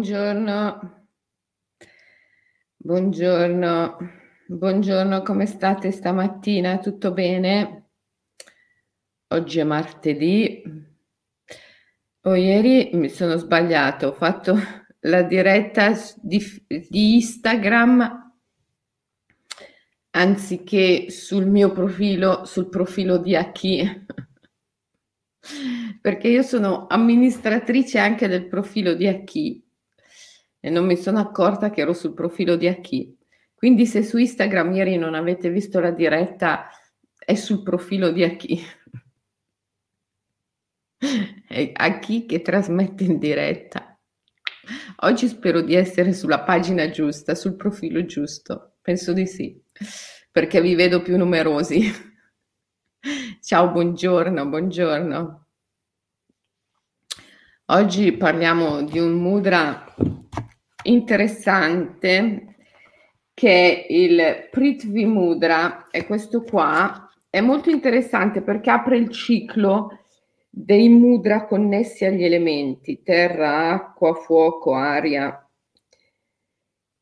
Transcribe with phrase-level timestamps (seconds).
[0.00, 1.08] Buongiorno.
[2.74, 3.96] Buongiorno.
[4.46, 6.78] Buongiorno, come state stamattina?
[6.78, 7.90] Tutto bene?
[9.28, 10.62] Oggi è martedì.
[12.22, 14.56] Oh, ieri mi sono sbagliato, ho fatto
[15.00, 18.32] la diretta di, di Instagram
[20.12, 24.06] anziché sul mio profilo, sul profilo di Aki,
[26.00, 29.68] perché io sono amministratrice anche del profilo di Aki
[30.60, 33.18] e non mi sono accorta che ero sul profilo di Aki.
[33.54, 36.68] Quindi se su Instagram ieri non avete visto la diretta,
[37.18, 38.62] è sul profilo di Aki.
[41.74, 43.98] Aki che trasmette in diretta.
[45.02, 48.74] Oggi spero di essere sulla pagina giusta, sul profilo giusto.
[48.82, 49.60] Penso di sì,
[50.30, 51.80] perché vi vedo più numerosi.
[53.40, 55.46] Ciao, buongiorno, buongiorno.
[57.66, 59.94] Oggi parliamo di un mudra
[60.84, 62.56] interessante
[63.34, 69.98] che è il Prithvi Mudra e questo qua è molto interessante perché apre il ciclo
[70.50, 75.48] dei mudra connessi agli elementi terra, acqua, fuoco, aria.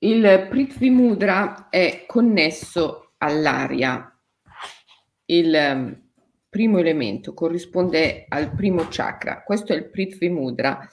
[0.01, 4.17] Il Prithvi Mudra è connesso all'aria.
[5.25, 6.11] Il ehm,
[6.49, 9.43] primo elemento corrisponde al primo chakra.
[9.43, 10.87] Questo è il Prithvi Mudra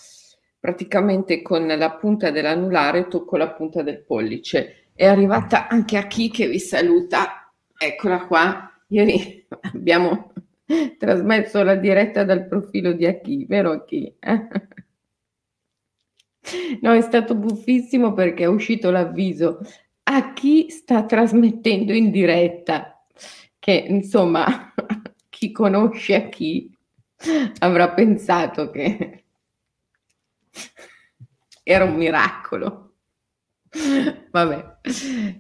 [0.66, 4.88] praticamente con la punta dell'anulare tocco la punta del pollice.
[4.96, 7.54] È arrivata anche a chi che vi saluta.
[7.78, 8.72] Eccola qua.
[8.88, 10.32] Ieri abbiamo
[10.98, 14.16] trasmesso la diretta dal profilo di Aki, vero Aki?
[16.82, 19.62] No, è stato buffissimo perché è uscito l'avviso.
[20.04, 23.04] A chi sta trasmettendo in diretta?
[23.58, 24.72] Che insomma,
[25.28, 26.72] chi conosce a chi
[27.58, 29.25] avrà pensato che
[31.64, 32.94] era un miracolo.
[34.32, 34.78] Vabbè.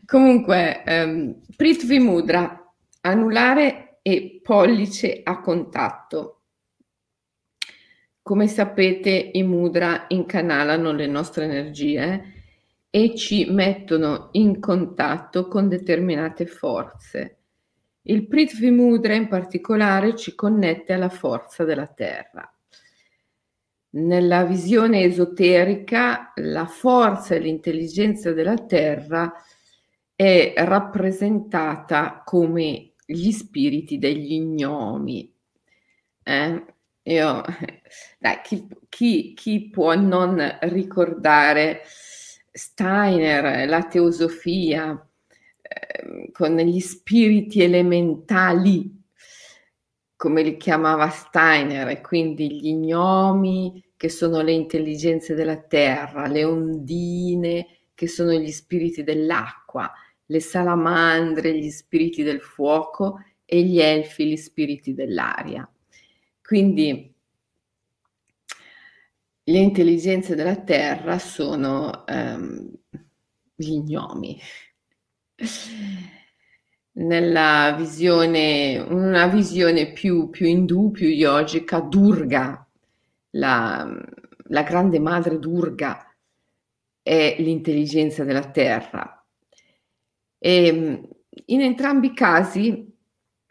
[0.06, 6.42] Comunque, um, Prithvi Mudra, anulare e pollice a contatto.
[8.22, 12.34] Come sapete, i mudra incanalano le nostre energie
[12.90, 17.38] e ci mettono in contatto con determinate forze.
[18.02, 22.52] Il Prithvi Mudra in particolare ci connette alla forza della terra.
[23.96, 29.32] Nella visione esoterica, la forza e l'intelligenza della Terra
[30.14, 35.34] è rappresentata come gli spiriti degli gnomi.
[36.24, 36.66] Eh?
[37.04, 37.42] Io,
[38.20, 41.84] dai, chi, chi, chi, può non ricordare
[42.52, 45.08] Steiner, la teosofia,
[45.62, 49.04] eh, con gli spiriti elementali,
[50.18, 56.44] come li chiamava Steiner, e quindi gli gnomi, che sono le intelligenze della terra, le
[56.44, 59.92] ondine, che sono gli spiriti dell'acqua,
[60.26, 65.68] le salamandre, gli spiriti del fuoco e gli elfi, gli spiriti dell'aria.
[66.42, 67.14] Quindi
[69.48, 72.70] le intelligenze della terra sono um,
[73.56, 74.40] gli gnomi.
[76.98, 82.65] Nella visione, una visione più, più indù, più yogica, Durga
[83.36, 83.88] la,
[84.48, 86.14] la grande madre Durga
[87.02, 89.26] è l'intelligenza della terra.
[90.38, 91.08] E ehm,
[91.46, 92.94] in entrambi i casi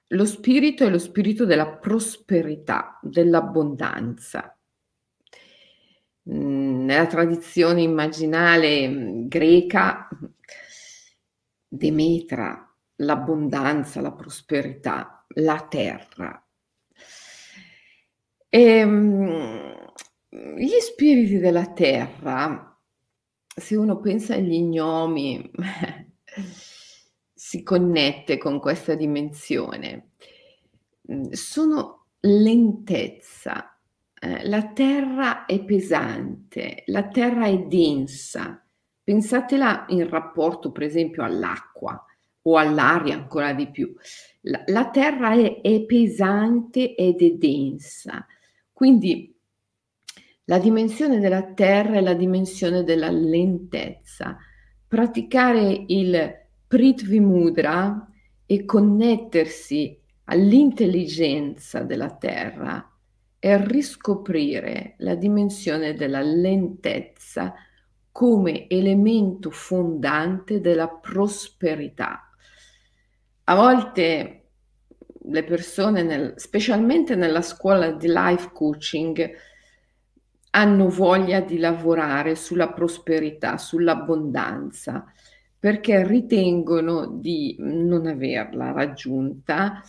[0.08, 4.56] lo spirito è lo spirito della prosperità, dell'abbondanza.
[6.30, 10.08] Mm, nella tradizione immaginale mm, greca,
[11.68, 16.43] Demetra, l'abbondanza, la prosperità, la terra.
[18.56, 19.74] Ehm,
[20.56, 22.78] gli spiriti della terra,
[23.48, 25.50] se uno pensa agli gnomi,
[27.34, 30.10] si connette con questa dimensione.
[31.10, 33.76] Mm, sono lentezza.
[34.20, 38.64] Eh, la terra è pesante, la terra è densa.
[39.02, 42.06] Pensatela in rapporto, per esempio, all'acqua
[42.42, 43.92] o all'aria ancora di più.
[44.42, 48.24] La, la terra è, è pesante ed è densa
[48.74, 49.32] quindi
[50.46, 54.36] la dimensione della terra è la dimensione della lentezza.
[54.86, 58.06] Praticare il Prithvi Mudra
[58.44, 62.90] e connettersi all'intelligenza della terra
[63.38, 67.54] è riscoprire la dimensione della lentezza
[68.10, 72.28] come elemento fondante della prosperità.
[73.44, 74.43] A volte
[75.26, 79.30] le persone, nel, specialmente nella scuola di life coaching,
[80.50, 85.04] hanno voglia di lavorare sulla prosperità, sull'abbondanza,
[85.58, 89.82] perché ritengono di non averla raggiunta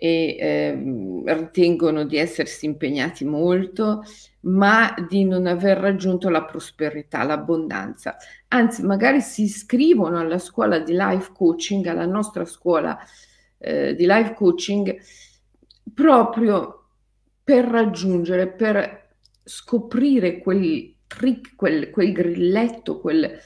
[0.00, 4.02] e eh, ritengono di essersi impegnati molto,
[4.40, 8.16] ma di non aver raggiunto la prosperità, l'abbondanza.
[8.48, 12.98] Anzi, magari si iscrivono alla scuola di life coaching, alla nostra scuola
[13.58, 14.96] eh, di life coaching,
[15.92, 16.86] proprio
[17.42, 23.38] per raggiungere, per scoprire quel trick, quel, quel grilletto, quel,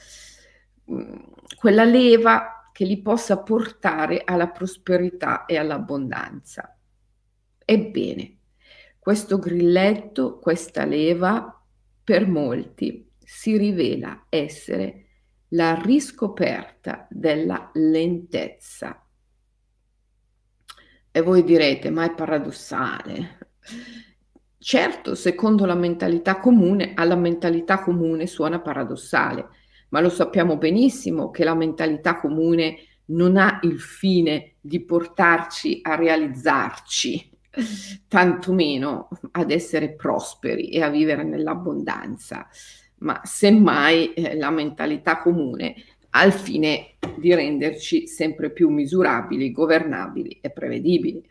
[0.91, 1.13] mm,
[1.55, 6.77] quella leva che li possa portare alla prosperità e all'abbondanza.
[7.63, 8.37] Ebbene,
[8.99, 11.61] questo grilletto, questa leva,
[12.03, 15.05] per molti si rivela essere
[15.49, 19.02] la riscoperta della lentezza.
[21.15, 23.37] E voi direte, ma è paradossale.
[24.57, 29.47] Certo, secondo la mentalità comune, alla mentalità comune suona paradossale,
[29.89, 32.77] ma lo sappiamo benissimo che la mentalità comune
[33.09, 37.29] non ha il fine di portarci a realizzarci,
[38.07, 42.47] tantomeno ad essere prosperi e a vivere nell'abbondanza,
[43.01, 45.75] ma semmai eh, la mentalità comune
[46.15, 51.25] ha il fine di renderci sempre più misurabili, governabili e prevedibili.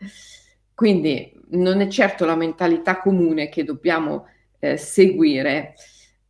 [0.73, 4.27] Quindi non è certo la mentalità comune che dobbiamo
[4.59, 5.75] eh, seguire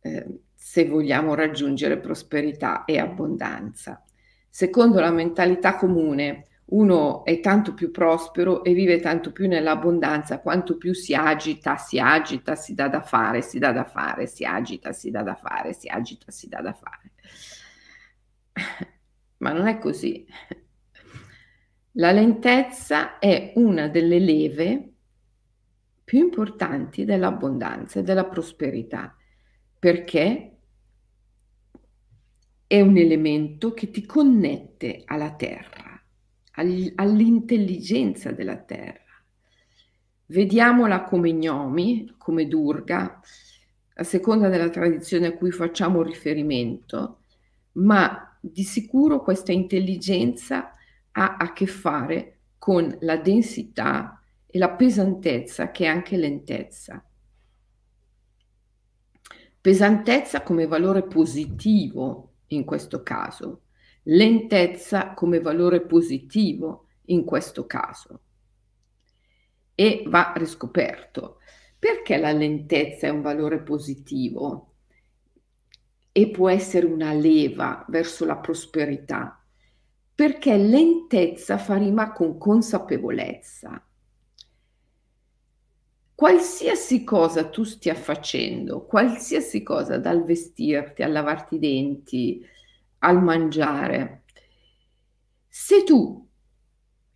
[0.02, 4.04] eh, se vogliamo raggiungere prosperità e abbondanza.
[4.48, 10.76] Secondo la mentalità comune, uno è tanto più prospero e vive tanto più nell'abbondanza quanto
[10.76, 14.92] più si agita, si agita, si dà da fare, si dà da fare, si agita,
[14.92, 17.13] si dà da fare, si agita, si dà da fare.
[19.38, 20.26] Ma non è così.
[21.92, 24.92] La lentezza è una delle leve
[26.02, 29.16] più importanti dell'abbondanza e della prosperità,
[29.78, 30.56] perché
[32.66, 36.02] è un elemento che ti connette alla terra,
[36.96, 39.02] all'intelligenza della terra.
[40.26, 43.20] Vediamola come gnomi, come Durga,
[43.96, 47.20] a seconda della tradizione a cui facciamo riferimento,
[47.72, 50.74] ma di sicuro questa intelligenza
[51.12, 57.02] ha a che fare con la densità e la pesantezza che è anche lentezza.
[59.60, 63.62] Pesantezza come valore positivo in questo caso,
[64.04, 68.20] lentezza come valore positivo in questo caso.
[69.74, 71.38] E va riscoperto
[71.78, 74.73] perché la lentezza è un valore positivo
[76.16, 79.44] e può essere una leva verso la prosperità,
[80.14, 83.84] perché lentezza fa rima con consapevolezza.
[86.14, 92.46] Qualsiasi cosa tu stia facendo, qualsiasi cosa dal vestirti, al lavarti i denti,
[92.98, 94.22] al mangiare,
[95.48, 96.24] se tu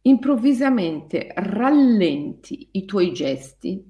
[0.03, 3.81] improvvisamente rallenti i tuoi gesti,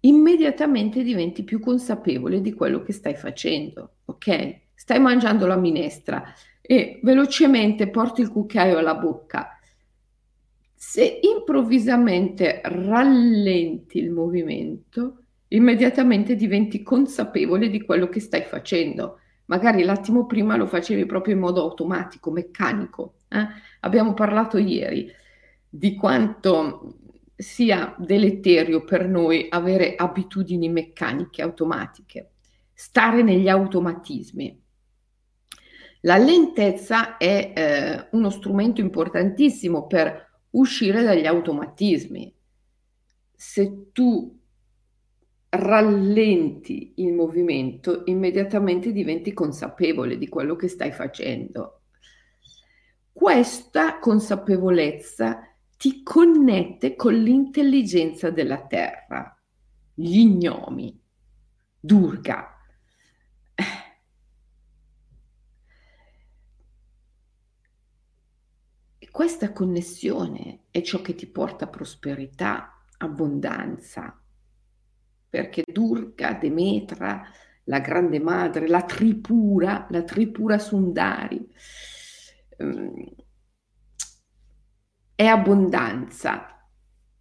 [0.00, 4.60] immediatamente diventi più consapevole di quello che stai facendo, ok?
[4.74, 9.58] Stai mangiando la minestra e velocemente porti il cucchiaio alla bocca
[10.86, 19.18] se improvvisamente rallenti il movimento, immediatamente diventi consapevole di quello che stai facendo.
[19.46, 23.14] Magari l'attimo prima lo facevi proprio in modo automatico, meccanico.
[23.28, 23.46] Eh?
[23.80, 25.10] Abbiamo parlato ieri
[25.66, 26.98] di quanto
[27.34, 32.30] sia deleterio per noi avere abitudini meccaniche, automatiche,
[32.74, 34.62] stare negli automatismi.
[36.00, 42.34] La lentezza è eh, uno strumento importantissimo per uscire dagli automatismi.
[43.34, 44.38] Se tu
[45.48, 51.82] rallenti il movimento, immediatamente diventi consapevole di quello che stai facendo.
[53.12, 55.40] Questa consapevolezza
[55.76, 59.40] ti connette con l'intelligenza della terra,
[59.94, 61.00] gli gnomi,
[61.78, 62.53] Durga,
[69.14, 74.20] Questa connessione è ciò che ti porta prosperità, abbondanza,
[75.30, 77.22] perché Durga, Demetra,
[77.62, 81.48] la grande madre, la Tripura, la Tripura Sundari,
[82.56, 83.04] ehm,
[85.14, 86.68] è abbondanza,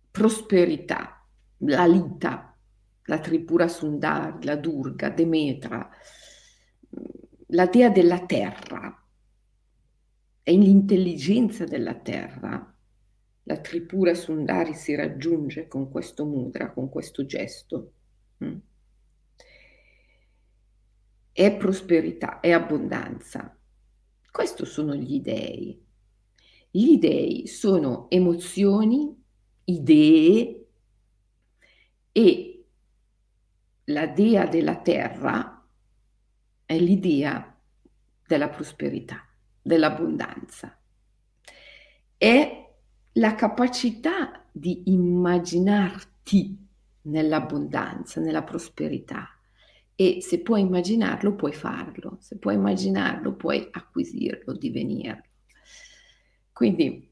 [0.09, 1.23] prosperità,
[1.57, 2.57] la Lita,
[3.03, 5.87] la Tripura Sundari, la Durga, Demetra,
[7.49, 9.02] la dea della terra,
[10.43, 12.75] è l'intelligenza della terra.
[13.43, 17.93] La Tripura Sundari si raggiunge con questo mudra, con questo gesto.
[18.43, 18.57] Mm.
[21.31, 23.57] è prosperità, è abbondanza.
[24.29, 25.81] Questo sono gli dei.
[26.69, 29.15] Gli dei sono emozioni,
[29.65, 30.67] idee
[32.11, 32.65] e
[33.85, 35.67] la dea della terra
[36.65, 37.59] è l'idea
[38.25, 39.27] della prosperità,
[39.63, 40.77] dell'abbondanza.
[42.15, 42.69] È
[43.13, 46.67] la capacità di immaginarti
[47.03, 49.27] nell'abbondanza, nella prosperità.
[49.95, 52.17] E se puoi immaginarlo, puoi farlo.
[52.19, 55.23] Se puoi immaginarlo, puoi acquisirlo, divenirlo.
[56.51, 57.09] Quindi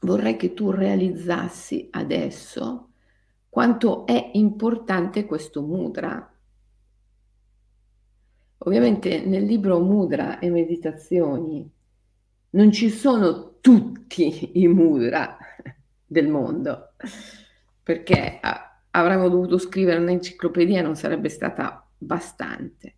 [0.00, 2.90] vorrei che tu realizzassi adesso
[3.48, 6.31] quanto è importante questo mudra.
[8.64, 11.68] Ovviamente nel libro Mudra e Meditazioni
[12.50, 15.36] non ci sono tutti i mudra
[16.06, 16.92] del mondo,
[17.82, 18.38] perché
[18.90, 22.96] avremmo dovuto scrivere un'enciclopedia non sarebbe stata bastante.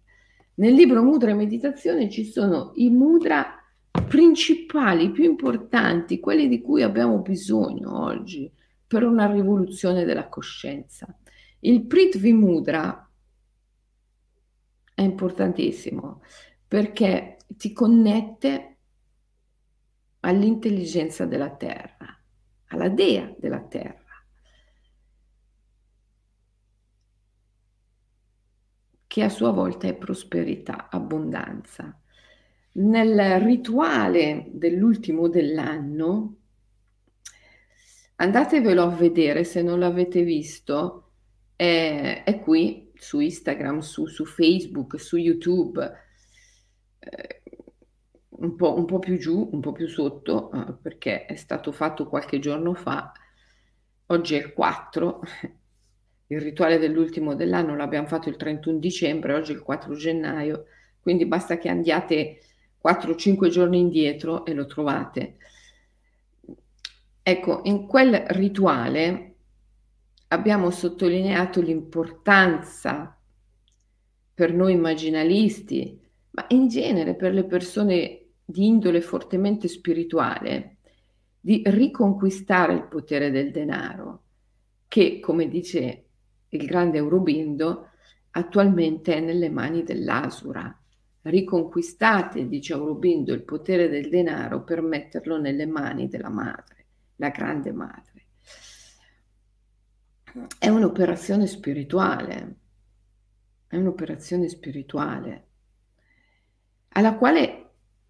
[0.57, 3.59] Nel libro Mudra e Meditazione ci sono i mudra
[4.07, 8.51] principali, più importanti, quelli di cui abbiamo bisogno oggi
[8.87, 11.07] per una rivoluzione della coscienza.
[11.61, 13.04] Il Prithvi Mudra
[14.95, 16.23] è importantissimo
[16.67, 18.77] perché ti connette
[20.21, 22.19] all'intelligenza della terra,
[22.69, 24.05] alla dea della terra.
[29.15, 31.97] che a sua volta è prosperità, abbondanza.
[32.73, 36.37] Nel rituale dell'ultimo dell'anno,
[38.17, 41.13] andatevelo a vedere se non l'avete visto,
[41.55, 45.93] è, è qui su Instagram, su, su, Facebook, su YouTube,
[47.01, 47.43] eh,
[48.31, 52.09] un, po', un, po', più giù, un po' più sotto, eh, perché è stato fatto
[52.09, 53.13] qualche giorno fa,
[54.07, 55.21] oggi è il 4,
[56.29, 60.65] il rituale dell'ultimo dell'anno l'abbiamo fatto il 31 dicembre, oggi è il 4 gennaio,
[60.99, 62.41] quindi basta che andiate
[62.83, 65.37] 4-5 giorni indietro e lo trovate.
[67.23, 69.34] Ecco, in quel rituale
[70.35, 73.19] abbiamo sottolineato l'importanza
[74.35, 76.01] per noi immaginalisti,
[76.31, 80.79] ma in genere per le persone di indole fortemente spirituale,
[81.41, 84.23] di riconquistare il potere del denaro,
[84.89, 86.05] che, come dice
[86.49, 87.91] il grande Aurobindo,
[88.33, 90.77] attualmente è nelle mani dell'Asura.
[91.23, 96.87] Riconquistate, dice Aurobindo, il potere del denaro per metterlo nelle mani della madre,
[97.17, 98.24] la grande madre.
[100.59, 102.57] È un'operazione spirituale,
[103.69, 105.47] è un'operazione spirituale
[106.97, 107.61] alla quale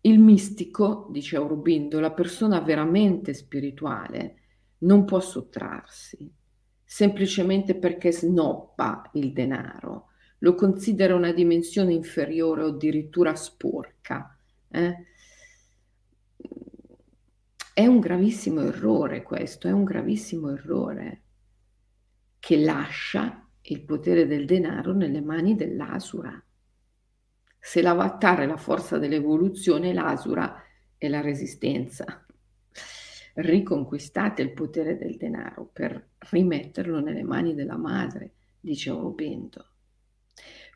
[0.03, 4.37] il mistico, dice Aurobindo, la persona veramente spirituale,
[4.79, 6.31] non può sottrarsi
[6.85, 14.39] semplicemente perché snobba il denaro, lo considera una dimensione inferiore o addirittura sporca.
[14.69, 14.95] Eh?
[17.73, 21.24] È un gravissimo errore questo, è un gravissimo errore
[22.45, 26.39] che lascia il potere del denaro nelle mani dell'asura.
[27.59, 30.63] Se l'avatar è la forza dell'evoluzione, l'asura
[30.99, 32.23] è la resistenza
[33.37, 39.71] riconquistate il potere del denaro per rimetterlo nelle mani della madre, dice Aurobindo.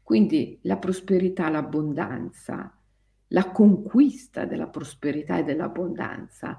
[0.02, 2.74] Quindi la prosperità, l'abbondanza,
[3.28, 6.56] la conquista della prosperità e dell'abbondanza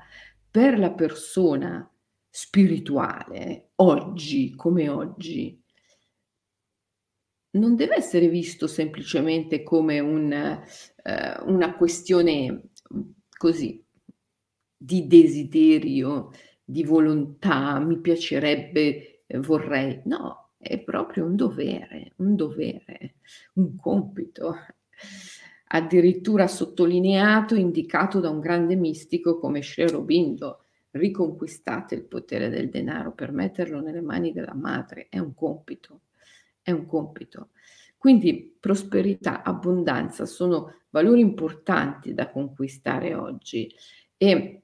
[0.52, 1.92] per la persona
[2.30, 5.62] spirituale, oggi come oggi,
[7.52, 12.70] non deve essere visto semplicemente come un, eh, una questione
[13.36, 13.84] così
[14.78, 16.32] di desiderio,
[16.64, 20.02] di volontà, mi piacerebbe, vorrei.
[20.06, 23.16] No, è proprio un dovere, un dovere,
[23.56, 24.56] un compito,
[25.72, 30.66] addirittura sottolineato, indicato da un grande mistico come Sri Aurobindo.
[30.92, 36.02] Riconquistate il potere del denaro per metterlo nelle mani della madre, è un compito,
[36.62, 37.50] è un compito.
[37.98, 43.72] Quindi prosperità, abbondanza sono valori importanti da conquistare oggi
[44.18, 44.64] e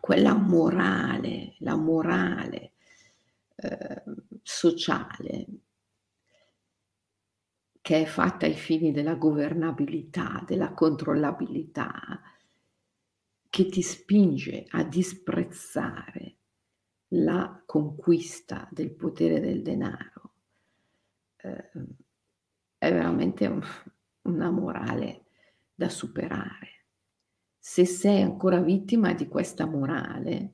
[0.00, 2.72] quella morale, la morale
[3.56, 4.02] eh,
[4.42, 5.46] sociale
[7.86, 12.20] che è fatta ai fini della governabilità, della controllabilità,
[13.56, 16.36] che ti spinge a disprezzare
[17.12, 20.34] la conquista del potere del denaro,
[21.38, 21.70] eh,
[22.76, 23.62] è veramente un,
[24.24, 25.28] una morale
[25.74, 26.84] da superare.
[27.58, 30.52] Se sei ancora vittima di questa morale,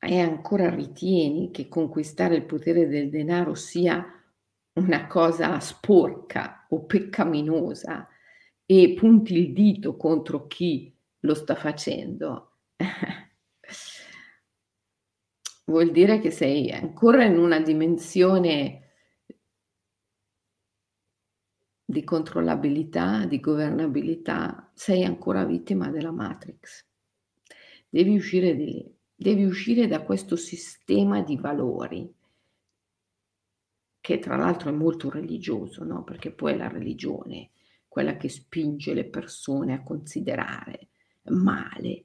[0.00, 4.04] e ancora ritieni che conquistare il potere del denaro sia
[4.72, 8.08] una cosa sporca o peccaminosa
[8.66, 12.56] e punti il dito contro chi lo sta facendo,
[15.66, 18.82] vuol dire che sei ancora in una dimensione
[21.84, 26.84] di controllabilità, di governabilità, sei ancora vittima della Matrix.
[27.88, 32.12] Devi uscire di lì, devi uscire da questo sistema di valori,
[34.00, 36.02] che tra l'altro è molto religioso, no?
[36.02, 37.50] perché poi la religione
[37.96, 40.88] quella che spinge le persone a considerare
[41.30, 42.04] male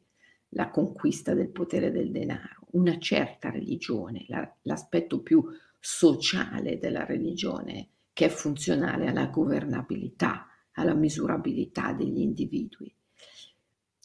[0.51, 5.43] la conquista del potere del denaro, una certa religione, la, l'aspetto più
[5.77, 12.95] sociale della religione che è funzionale alla governabilità, alla misurabilità degli individui.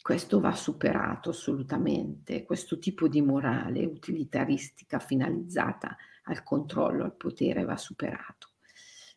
[0.02, 7.76] Questo va superato assolutamente, questo tipo di morale utilitaristica finalizzata al controllo, al potere va
[7.76, 8.54] superato,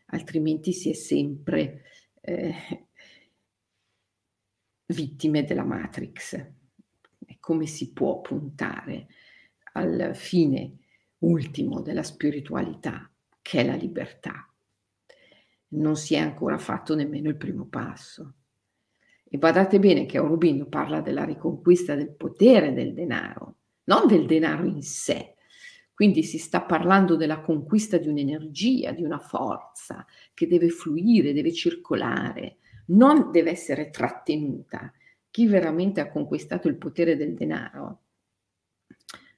[0.10, 1.82] altrimenti si è sempre
[2.22, 2.88] eh,
[4.88, 6.34] vittime della Matrix.
[7.26, 9.08] E come si può puntare
[9.74, 10.78] al fine
[11.20, 13.12] ultimo della spiritualità,
[13.42, 14.50] che è la libertà?
[15.70, 18.34] non si è ancora fatto nemmeno il primo passo.
[19.32, 24.66] E badate bene che Aurobindo parla della riconquista del potere del denaro, non del denaro
[24.66, 25.36] in sé.
[26.00, 31.52] Quindi si sta parlando della conquista di un'energia, di una forza che deve fluire, deve
[31.52, 34.94] circolare, non deve essere trattenuta.
[35.30, 38.04] Chi veramente ha conquistato il potere del denaro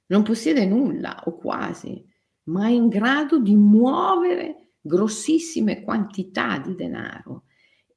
[0.06, 2.00] non possiede nulla o quasi,
[2.44, 7.46] ma è in grado di muovere grossissime quantità di denaro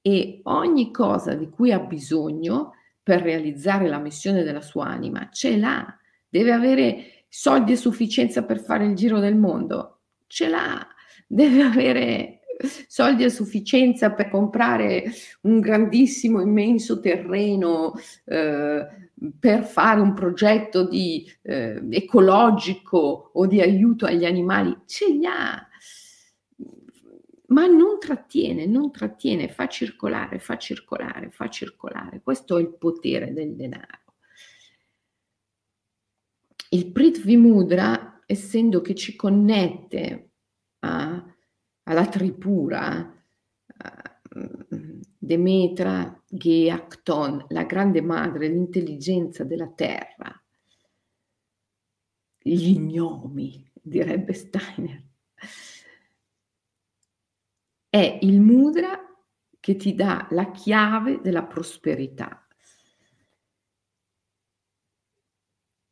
[0.02, 2.72] e ogni cosa di cui ha bisogno
[3.04, 8.60] per realizzare la missione della sua anima ce l'ha, deve avere soldi a sufficienza per
[8.60, 10.88] fare il giro del mondo, ce l'ha,
[11.28, 12.40] deve avere
[12.88, 15.04] soldi a sufficienza per comprare
[15.42, 17.94] un grandissimo, immenso terreno
[18.26, 18.86] eh,
[19.40, 25.68] per fare un progetto di, eh, ecologico o di aiuto agli animali, ce li ha
[27.48, 32.22] ma non trattiene, non trattiene, fa circolare, fa circolare, fa circolare.
[32.24, 34.05] Questo è il potere del denaro.
[36.76, 40.32] Il Prithvi Mudra, essendo che ci connette
[40.80, 41.36] a,
[41.84, 43.12] alla tripura,
[45.18, 46.88] Demetra, Gea,
[47.48, 50.44] la grande madre, l'intelligenza della terra,
[52.38, 55.04] gli gnomi, direbbe Steiner
[57.96, 59.00] è il mudra
[59.58, 62.45] che ti dà la chiave della prosperità.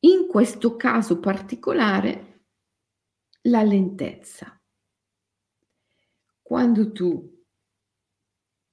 [0.06, 2.48] In questo caso particolare,
[3.44, 4.62] la lentezza.
[6.42, 7.46] Quando tu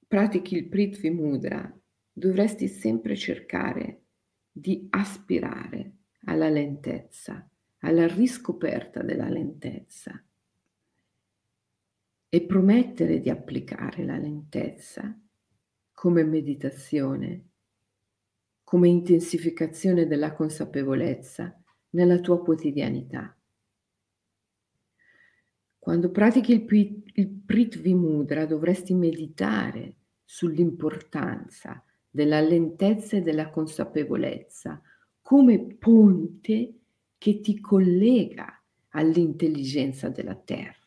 [0.09, 1.73] pratichi il Prithvi Mudra,
[2.13, 4.07] dovresti sempre cercare
[4.51, 10.21] di aspirare alla lentezza, alla riscoperta della lentezza
[12.29, 15.17] e promettere di applicare la lentezza
[15.93, 17.50] come meditazione,
[18.71, 23.37] come intensificazione della consapevolezza nella tua quotidianità.
[25.77, 34.81] Quando pratichi il, il Pritvi Mudra dovresti meditare sull'importanza della lentezza e della consapevolezza
[35.21, 36.75] come ponte
[37.19, 40.79] che ti collega all'intelligenza della terra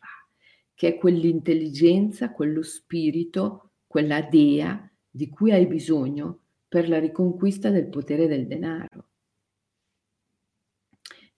[0.74, 6.43] che è quell'intelligenza, quello spirito, quella dea di cui hai bisogno
[6.74, 9.10] per la riconquista del potere del denaro.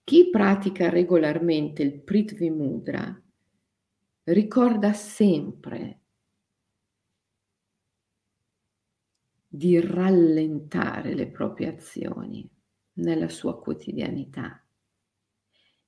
[0.02, 3.22] Chi pratica regolarmente il Prithvi Mudra
[4.24, 6.00] ricorda sempre
[9.46, 12.50] di rallentare le proprie azioni
[12.94, 14.66] nella sua quotidianità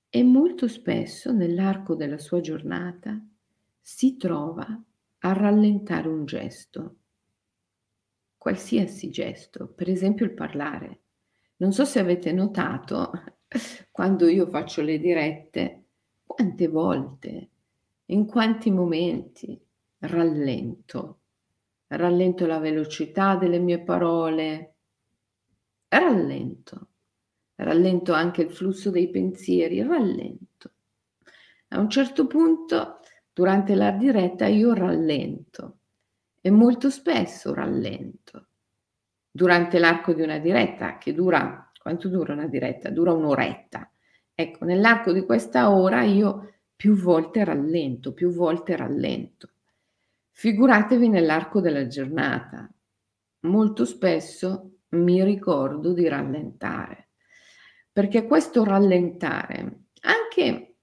[0.10, 3.18] e molto spesso nell'arco della sua giornata
[3.80, 4.84] si trova
[5.20, 6.98] a rallentare un gesto,
[8.38, 11.02] qualsiasi gesto, per esempio il parlare.
[11.58, 13.12] Non so se avete notato,
[13.92, 15.86] quando io faccio le dirette,
[16.26, 17.50] quante volte,
[18.06, 19.60] in quanti momenti
[20.00, 21.22] rallento,
[21.88, 24.76] rallento la velocità delle mie parole,
[25.88, 26.88] rallento,
[27.56, 30.72] rallento anche il flusso dei pensieri, rallento.
[31.70, 33.00] A un certo punto
[33.34, 35.77] durante la diretta io rallento
[36.42, 38.48] e molto spesso rallento.
[39.30, 42.90] Durante l'arco di una diretta che dura, quanto dura una diretta?
[42.90, 43.92] Dura un'oretta
[44.40, 49.50] Ecco, nell'arco di questa ora io più volte rallento, più volte rallento.
[50.30, 52.72] Figuratevi nell'arco della giornata.
[53.48, 57.10] Molto spesso mi ricordo di rallentare,
[57.92, 60.76] perché questo rallentare, anche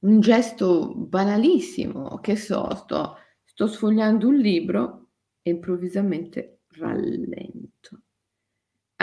[0.00, 3.18] un gesto banalissimo, che so, sto,
[3.60, 5.08] sto sfogliando un libro
[5.42, 8.04] e improvvisamente rallento.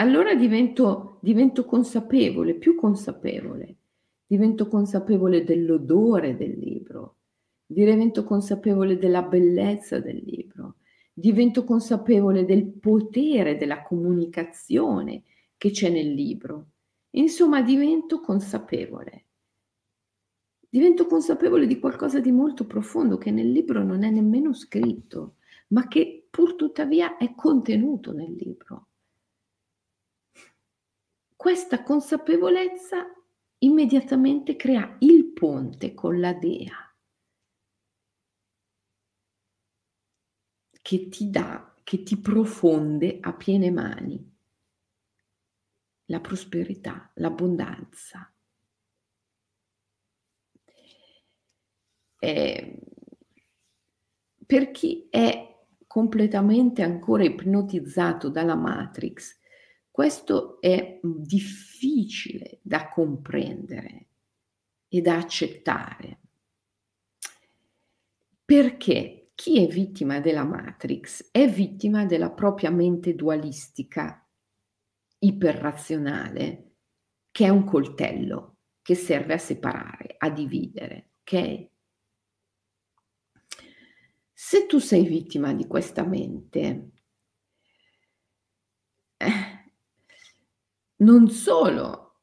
[0.00, 3.76] Allora divento, divento consapevole, più consapevole,
[4.26, 7.18] divento consapevole dell'odore del libro,
[7.64, 10.78] divento consapevole della bellezza del libro,
[11.12, 15.22] divento consapevole del potere della comunicazione
[15.56, 16.70] che c'è nel libro.
[17.10, 19.26] Insomma, divento consapevole.
[20.68, 25.36] Divento consapevole di qualcosa di molto profondo che nel libro non è nemmeno scritto,
[25.68, 28.88] ma che pur tuttavia è contenuto nel libro.
[31.34, 33.06] Questa consapevolezza
[33.58, 36.82] immediatamente crea il ponte con la dea
[40.82, 44.36] che ti dà, che ti profonde a piene mani
[46.06, 48.32] la prosperità, l'abbondanza.
[52.18, 52.80] Eh,
[54.46, 59.38] per chi è completamente ancora ipnotizzato dalla Matrix,
[59.90, 64.06] questo è difficile da comprendere
[64.88, 66.20] e da accettare.
[68.44, 69.18] Perché?
[69.38, 74.28] chi è vittima della Matrix è vittima della propria mente dualistica,
[75.20, 76.72] iperrazionale,
[77.30, 81.68] che è un coltello che serve a separare, a dividere, ok?
[84.40, 86.90] Se tu sei vittima di questa mente,
[89.16, 89.72] eh,
[90.98, 92.20] non solo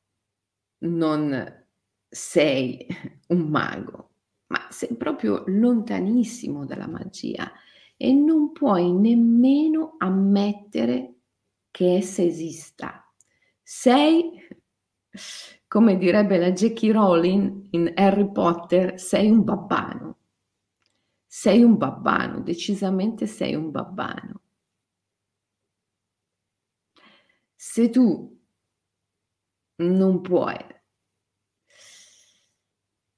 [0.85, 1.67] non
[2.07, 2.87] sei
[3.27, 4.11] un mago,
[4.47, 7.51] ma sei proprio lontanissimo dalla magia
[7.97, 11.15] e non puoi nemmeno ammettere
[11.69, 13.13] che essa esista.
[13.61, 14.39] Sei,
[15.67, 20.14] come direbbe la Jackie Rowling in Harry Potter, sei un babbano.
[21.37, 24.41] Sei un babbano, decisamente sei un babbano.
[27.57, 28.05] Se tu
[29.93, 30.57] non puoi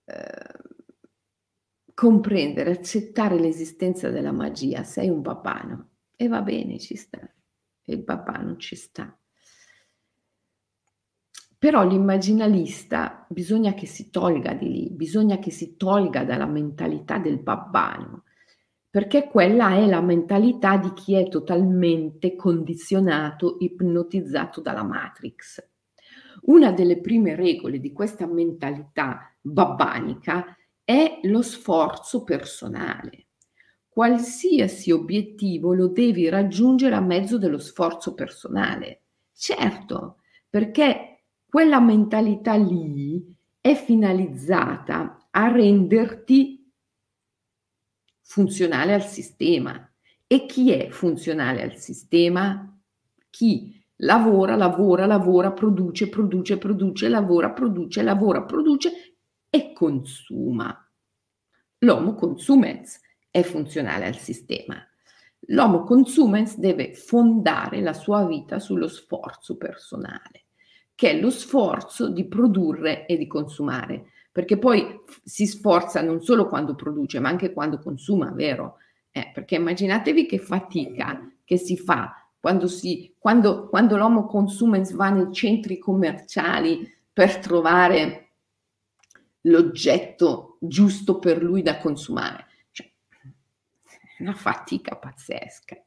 [0.08, 0.53] eh,
[1.93, 7.19] comprendere, accettare l'esistenza della magia, sei un babbano e va bene, ci sta,
[7.86, 9.15] il babbano ci sta.
[11.60, 17.39] Però l'immaginalista bisogna che si tolga di lì, bisogna che si tolga dalla mentalità del
[17.39, 18.26] babbano,
[18.89, 25.67] perché quella è la mentalità di chi è totalmente condizionato, ipnotizzato dalla Matrix.
[26.43, 33.26] Una delle prime regole di questa mentalità babbanica è lo sforzo personale.
[33.89, 39.02] Qualsiasi obiettivo lo devi raggiungere a mezzo dello sforzo personale.
[39.34, 40.17] Certo,
[40.50, 41.16] perché
[41.49, 46.71] quella mentalità lì è finalizzata a renderti
[48.21, 49.89] funzionale al sistema.
[50.27, 52.77] E chi è funzionale al sistema?
[53.29, 59.15] Chi lavora, lavora, lavora, produce, produce, produce, lavora, produce, lavora, produce
[59.49, 60.89] e consuma.
[61.79, 62.99] L'homo consumens
[63.31, 64.75] è funzionale al sistema.
[65.51, 70.46] L'homo consumens deve fondare la sua vita sullo sforzo personale,
[70.97, 76.47] che è lo sforzo di produrre e di consumare, perché poi si sforza non solo
[76.47, 78.77] quando produce, ma anche quando consuma, vero?
[79.12, 85.12] Eh, perché immaginatevi che fatica che si fa quando, si, quando, quando l'homo consumens va
[85.12, 88.31] nei centri commerciali per trovare
[89.41, 92.47] l'oggetto giusto per lui da consumare.
[92.71, 92.91] Cioè,
[94.17, 95.79] una fatica pazzesca.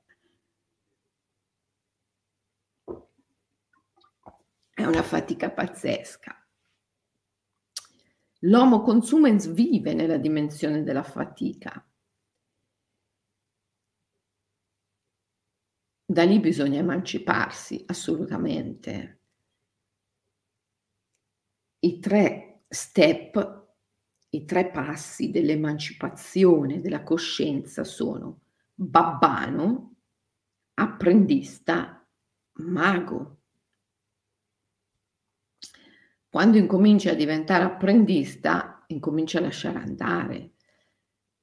[4.80, 6.34] È una fatica pazzesca.
[8.44, 11.86] L'homo consumens vive nella dimensione della fatica.
[16.02, 19.20] Da lì bisogna emanciparsi, assolutamente.
[21.80, 23.74] I tre step,
[24.30, 29.96] i tre passi dell'emancipazione della coscienza sono babbano,
[30.72, 32.02] apprendista,
[32.52, 33.39] mago.
[36.30, 40.52] Quando incominci a diventare apprendista, incominci a lasciare andare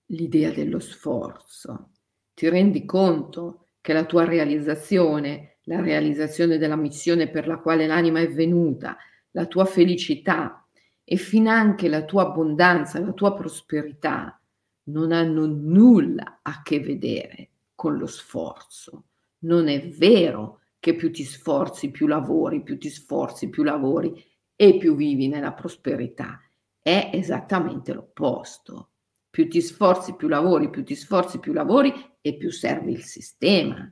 [0.06, 1.90] l'idea dello sforzo.
[2.34, 8.22] Ti rendi conto che la tua realizzazione, la realizzazione della missione per la quale l'anima
[8.22, 8.96] è venuta,
[9.32, 10.66] la tua felicità
[11.04, 14.40] e finanche la tua abbondanza, la tua prosperità
[14.84, 19.08] non hanno nulla a che vedere con lo sforzo.
[19.40, 24.78] Non è vero che più ti sforzi, più lavori, più ti sforzi, più lavori e
[24.78, 26.42] più vivi nella prosperità.
[26.82, 28.90] È esattamente l'opposto.
[29.30, 33.90] Più ti sforzi, più lavori, più ti sforzi, più lavori e più servi il sistema.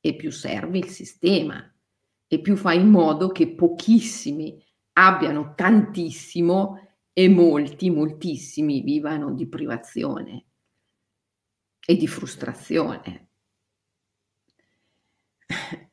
[0.00, 1.62] E più servi il sistema.
[2.26, 4.60] E più fai in modo che pochissimi
[4.94, 10.46] abbiano tantissimo e molti, moltissimi vivano di privazione
[11.84, 13.28] e di frustrazione.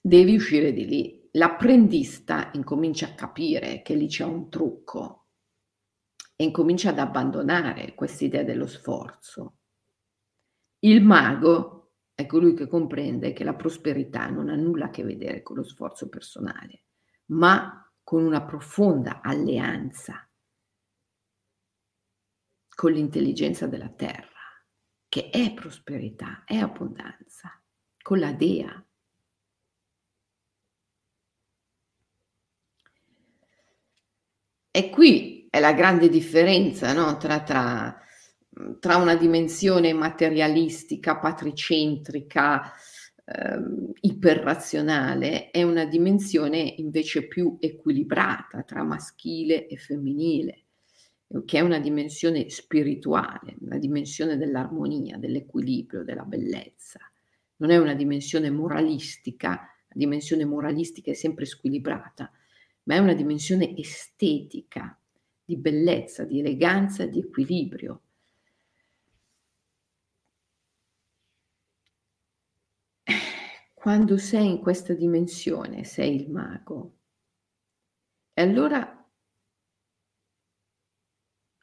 [0.00, 1.15] Devi uscire di lì.
[1.36, 5.28] L'apprendista incomincia a capire che lì c'è un trucco
[6.34, 9.58] e incomincia ad abbandonare quest'idea dello sforzo.
[10.80, 15.42] Il mago è colui che comprende che la prosperità non ha nulla a che vedere
[15.42, 16.84] con lo sforzo personale,
[17.26, 20.26] ma con una profonda alleanza
[22.76, 24.28] con l'intelligenza della terra,
[25.08, 27.58] che è prosperità, è abbondanza,
[28.02, 28.85] con la Dea.
[34.76, 37.16] E qui è la grande differenza no?
[37.16, 37.98] tra, tra,
[38.78, 42.72] tra una dimensione materialistica, patricentrica,
[43.24, 43.58] eh,
[44.02, 50.64] iperrazionale è una dimensione invece più equilibrata tra maschile e femminile,
[51.46, 57.00] che è una dimensione spirituale, una dimensione dell'armonia, dell'equilibrio, della bellezza.
[57.56, 62.30] Non è una dimensione moralistica, la dimensione moralistica è sempre squilibrata,
[62.86, 64.98] ma è una dimensione estetica,
[65.44, 68.00] di bellezza, di eleganza, di equilibrio.
[73.86, 76.96] quando sei in questa dimensione, sei il mago.
[78.32, 79.08] E allora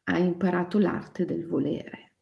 [0.05, 2.13] hai imparato l'arte del volere,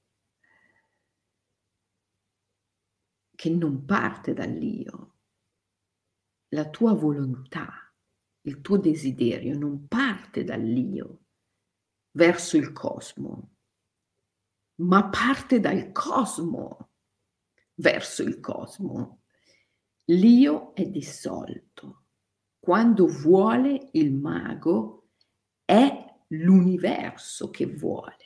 [3.35, 5.17] che non parte dall'io.
[6.47, 7.80] La tua volontà,
[8.43, 11.19] il tuo desiderio non parte dall'io
[12.11, 13.55] verso il cosmo,
[14.81, 16.89] ma parte dal cosmo
[17.75, 19.23] verso il cosmo.
[20.05, 22.05] L'io è dissolto.
[22.59, 25.09] Quando vuole il mago
[25.63, 28.17] è l'universo che vuole.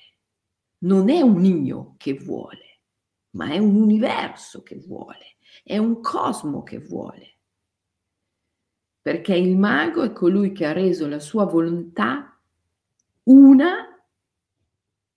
[0.79, 2.81] Non è un io che vuole,
[3.31, 7.34] ma è un universo che vuole, è un cosmo che vuole.
[9.05, 12.39] Perché il mago è colui che ha reso la sua volontà
[13.25, 14.03] una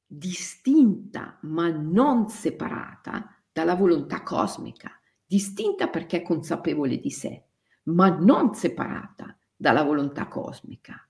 [0.07, 4.92] distinta ma non separata dalla volontà cosmica
[5.29, 7.44] distinta perché consapevole di sé,
[7.85, 11.07] ma non separata dalla volontà cosmica.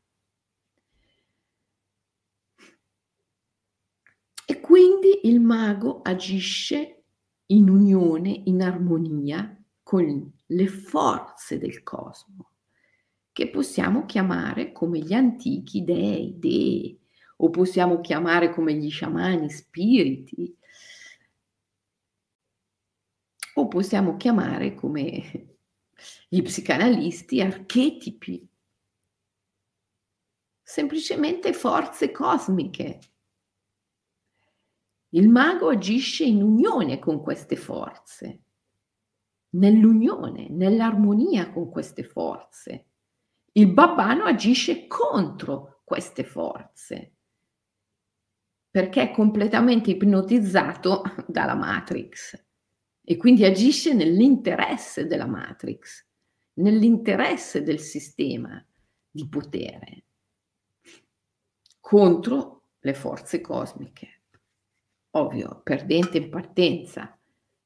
[4.45, 7.05] E quindi il mago agisce
[7.47, 12.51] in unione, in armonia con le forze del cosmo,
[13.39, 17.01] che possiamo chiamare come gli antichi dei, dei,
[17.37, 20.59] o possiamo chiamare come gli sciamani spiriti,
[23.55, 25.57] o possiamo chiamare come
[26.29, 28.45] gli psicanalisti archetipi,
[30.61, 32.99] semplicemente forze cosmiche.
[35.11, 38.41] Il mago agisce in unione con queste forze,
[39.51, 42.83] nell'unione, nell'armonia con queste forze.
[43.59, 47.15] Il babbano agisce contro queste forze.
[48.71, 52.41] Perché è completamente ipnotizzato dalla Matrix.
[53.03, 56.07] E quindi agisce nell'interesse della Matrix,
[56.55, 58.65] nell'interesse del sistema
[59.11, 60.05] di potere
[61.81, 64.21] contro le forze cosmiche.
[65.13, 67.19] Ovvio, perdente in partenza,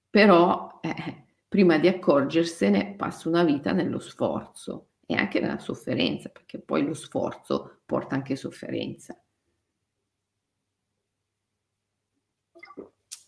[0.09, 6.59] però eh, prima di accorgersene passa una vita nello sforzo e anche nella sofferenza, perché
[6.61, 9.17] poi lo sforzo porta anche sofferenza.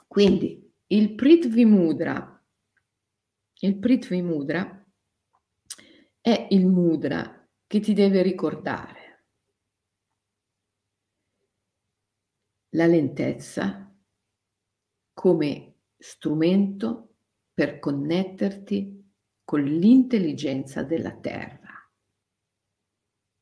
[0.06, 2.42] Quindi il Prithvi Mudra,
[3.60, 4.84] il Prithvi Mudra
[6.20, 9.26] è il mudra che ti deve ricordare
[12.70, 13.94] la lentezza
[15.12, 17.16] come strumento
[17.52, 19.12] per connetterti
[19.44, 21.63] con l'intelligenza della terra,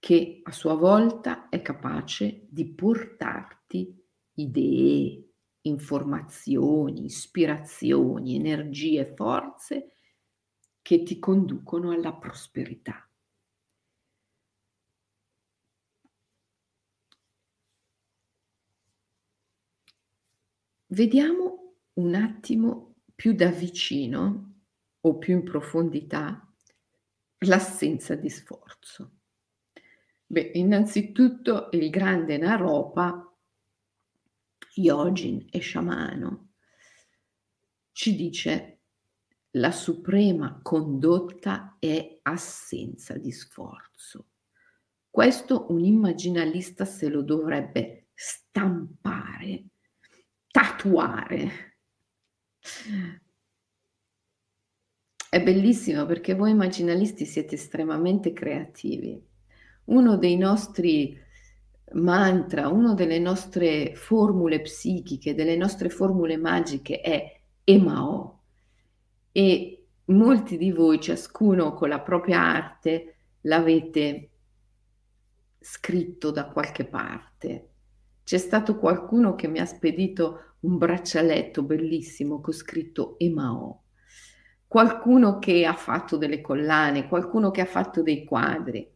[0.02, 5.28] che a sua volta è capace di portarti idee,
[5.60, 9.92] informazioni, ispirazioni, energie, forze
[10.82, 13.08] che ti conducono alla prosperità.
[20.86, 24.62] Vediamo un attimo più da vicino
[24.98, 26.52] o più in profondità
[27.46, 29.18] l'assenza di sforzo.
[30.33, 33.31] Beh, innanzitutto il grande Naropa,
[34.77, 36.53] Yogin e sciamano,
[37.92, 38.81] ci dice
[39.51, 44.29] la suprema condotta è assenza di sforzo.
[45.11, 49.66] Questo un immaginalista se lo dovrebbe stampare,
[50.51, 51.77] tatuare.
[55.29, 59.29] È bellissimo perché voi immaginalisti siete estremamente creativi.
[59.85, 61.18] Uno dei nostri
[61.92, 68.40] mantra, una delle nostre formule psichiche, delle nostre formule magiche è Emao
[69.33, 74.31] e molti di voi, ciascuno con la propria arte, l'avete
[75.59, 77.68] scritto da qualche parte.
[78.25, 83.83] C'è stato qualcuno che mi ha spedito un braccialetto bellissimo con scritto Emao,
[84.66, 88.88] qualcuno che ha fatto delle collane, qualcuno che ha fatto dei quadri.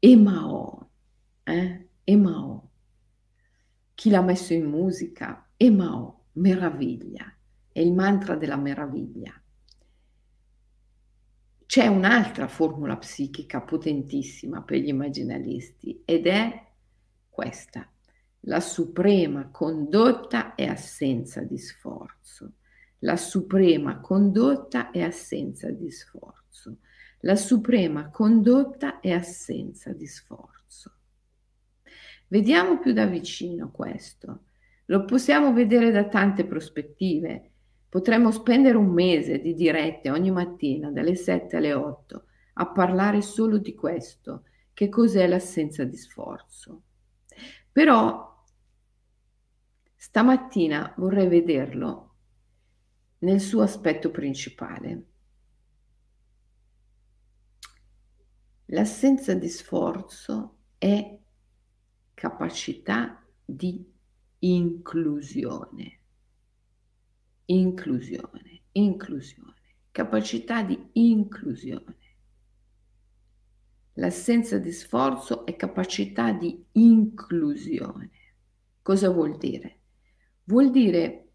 [0.00, 0.90] Emao,
[1.44, 1.88] eh?
[2.04, 2.70] Emao.
[3.94, 5.50] Chi l'ha messo in musica?
[5.56, 7.32] Emao, meraviglia
[7.78, 9.32] è il mantra della meraviglia.
[11.64, 16.66] C'è un'altra formula psichica potentissima per gli immaginalisti ed è
[17.28, 17.88] questa.
[18.40, 22.54] La suprema condotta è assenza di sforzo.
[23.00, 26.78] La suprema condotta è assenza di sforzo.
[27.22, 30.92] La suprema condotta è assenza di sforzo.
[32.28, 34.44] Vediamo più da vicino questo.
[34.86, 37.50] Lo possiamo vedere da tante prospettive.
[37.88, 43.58] Potremmo spendere un mese di dirette ogni mattina dalle 7 alle 8 a parlare solo
[43.58, 46.82] di questo, che cos'è l'assenza di sforzo.
[47.72, 48.44] Però
[49.96, 52.14] stamattina vorrei vederlo
[53.18, 55.02] nel suo aspetto principale.
[58.70, 61.18] L'assenza di sforzo è
[62.14, 63.84] capacità di
[64.40, 65.98] inclusione
[67.50, 69.54] inclusione, inclusione,
[69.90, 71.96] capacità di inclusione.
[73.94, 78.10] L'assenza di sforzo è capacità di inclusione.
[78.82, 79.80] Cosa vuol dire?
[80.44, 81.32] Vuol dire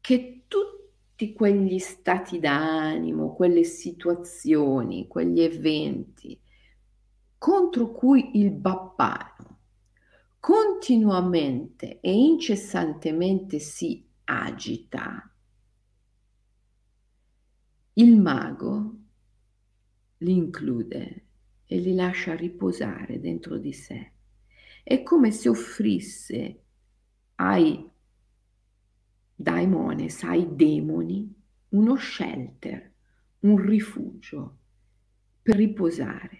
[0.00, 0.77] che tutti
[1.32, 6.40] quegli stati d'animo, quelle situazioni, quegli eventi
[7.36, 9.58] contro cui il babbano
[10.40, 15.30] continuamente e incessantemente si agita.
[17.94, 18.96] Il mago
[20.18, 21.24] li include
[21.66, 24.12] e li lascia riposare dentro di sé.
[24.82, 26.62] È come se offrisse
[27.36, 27.90] ai
[29.40, 31.32] daimones, ai demoni,
[31.68, 32.92] uno shelter,
[33.40, 34.56] un rifugio
[35.40, 36.38] per riposare.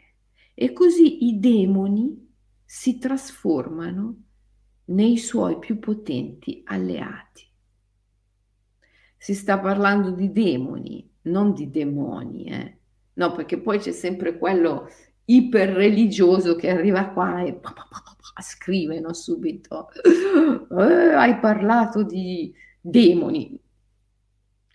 [0.54, 2.28] E così i demoni
[2.64, 4.22] si trasformano
[4.87, 7.46] nei suoi più potenti alleati.
[9.16, 12.76] Si sta parlando di demoni, non di demoni, eh.
[13.14, 14.88] No, perché poi c'è sempre quello
[15.24, 19.88] iperreligioso che arriva qua e pa, pa, pa, scrive no, subito,
[20.78, 23.61] eh, hai parlato di demoni.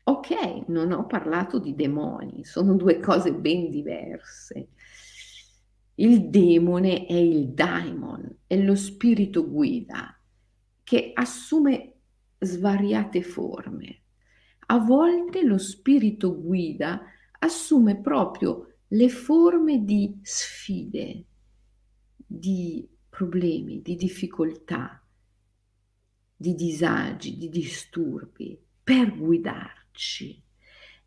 [0.05, 4.69] Ok, non ho parlato di demoni, sono due cose ben diverse.
[5.95, 10.19] Il demone è il daimon, è lo spirito guida
[10.83, 11.93] che assume
[12.39, 14.03] svariate forme
[14.73, 17.01] a volte lo spirito guida
[17.39, 21.25] assume proprio le forme di sfide,
[22.15, 25.02] di problemi, di difficoltà,
[26.43, 30.43] di disagi, di disturbi, per guidarci.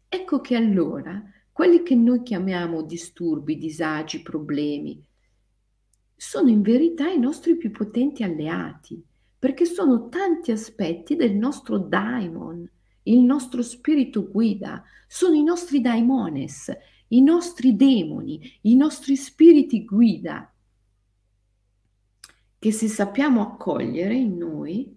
[0.09, 1.23] Ecco che allora
[1.53, 5.07] quelli che noi chiamiamo disturbi, disagi, problemi,
[6.17, 9.05] sono in verità i nostri più potenti alleati,
[9.39, 12.67] perché sono tanti aspetti del nostro daimon,
[13.03, 16.75] il nostro spirito guida, sono i nostri daimones,
[17.09, 20.51] i nostri demoni, i nostri spiriti guida,
[22.59, 24.96] che se sappiamo accogliere in noi,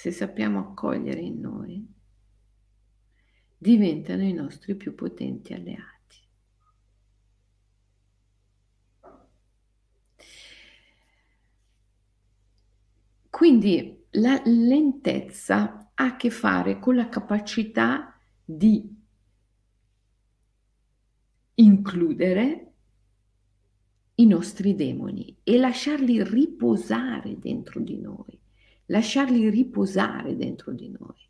[0.00, 1.86] se sappiamo accogliere in noi,
[3.58, 6.26] diventano i nostri più potenti alleati.
[13.28, 18.98] Quindi la lentezza ha a che fare con la capacità di
[21.56, 22.72] includere
[24.14, 28.39] i nostri demoni e lasciarli riposare dentro di noi,
[28.90, 31.28] lasciarli riposare dentro di noi.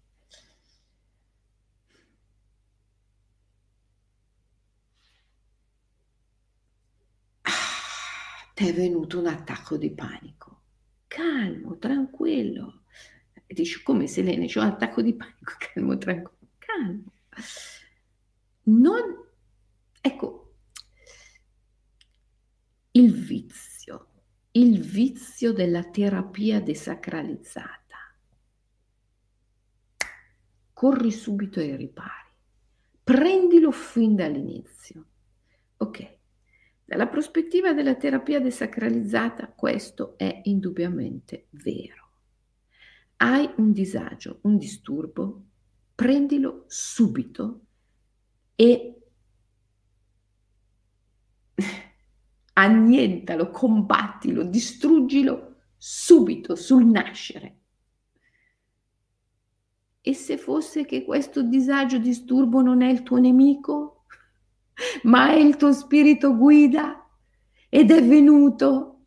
[7.45, 10.63] Ah, ti è venuto un attacco di panico.
[11.07, 12.83] Calmo, tranquillo.
[13.47, 17.13] Dici come Selene, c'è un attacco di panico, calmo, tranquillo, calmo.
[18.85, 19.07] Non,
[20.03, 20.29] ecco,
[22.93, 23.70] il vizio,
[24.53, 27.79] il vizio della terapia desacralizzata.
[30.73, 32.33] Corri subito ai ripari,
[33.05, 35.05] prendilo fin dall'inizio.
[35.77, 36.19] Ok,
[36.85, 42.09] dalla prospettiva della terapia desacralizzata questo è indubbiamente vero.
[43.17, 45.45] Hai un disagio, un disturbo,
[45.95, 47.67] prendilo subito
[48.57, 49.00] e
[52.61, 57.57] annientalo, combattilo, distruggilo subito sul nascere.
[60.03, 64.05] E se fosse che questo disagio, disturbo non è il tuo nemico,
[65.05, 67.07] ma è il tuo spirito guida
[67.69, 69.05] ed è venuto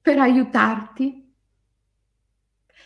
[0.00, 1.22] per aiutarti?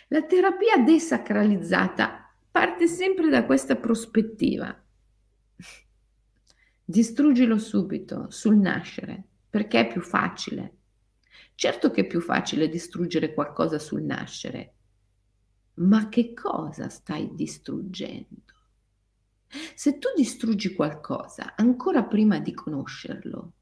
[0.08, 4.74] La terapia desacralizzata parte sempre da questa prospettiva.
[6.84, 10.76] Distruggilo subito, sul nascere, perché è più facile.
[11.54, 14.74] Certo che è più facile distruggere qualcosa sul nascere,
[15.74, 18.54] ma che cosa stai distruggendo?
[19.74, 23.52] Se tu distruggi qualcosa ancora prima di conoscerlo,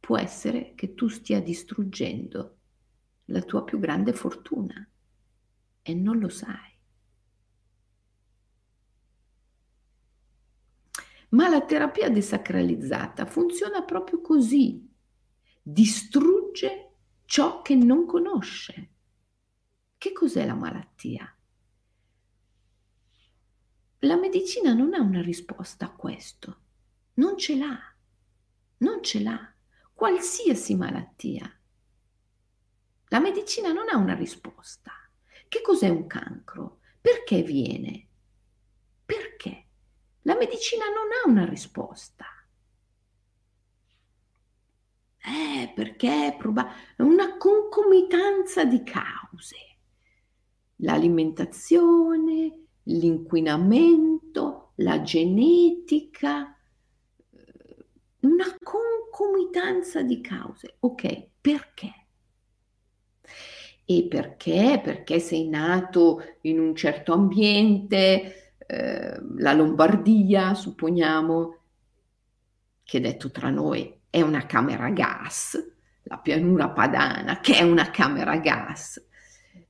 [0.00, 2.58] può essere che tu stia distruggendo
[3.26, 4.88] la tua più grande fortuna
[5.82, 6.75] e non lo sai.
[11.30, 14.88] Ma la terapia desacralizzata funziona proprio così.
[15.62, 16.92] Distrugge
[17.24, 18.90] ciò che non conosce.
[19.98, 21.36] Che cos'è la malattia?
[24.00, 26.60] La medicina non ha una risposta a questo.
[27.14, 27.78] Non ce l'ha.
[28.78, 29.54] Non ce l'ha.
[29.92, 31.50] Qualsiasi malattia.
[33.08, 34.92] La medicina non ha una risposta.
[35.48, 36.80] Che cos'è un cancro?
[37.00, 38.08] Perché viene?
[39.04, 39.65] Perché?
[40.26, 42.26] La medicina non ha una risposta.
[45.18, 46.68] Eh, perché è proba-
[46.98, 49.56] una concomitanza di cause.
[50.80, 56.58] L'alimentazione, l'inquinamento, la genetica,
[58.22, 60.76] una concomitanza di cause.
[60.80, 62.06] Ok, perché?
[63.84, 64.80] E perché?
[64.82, 71.56] Perché sei nato in un certo ambiente, Ehm, la Lombardia, supponiamo,
[72.82, 75.58] che detto tra noi è una camera gas,
[76.04, 79.04] la pianura padana che è una camera gas,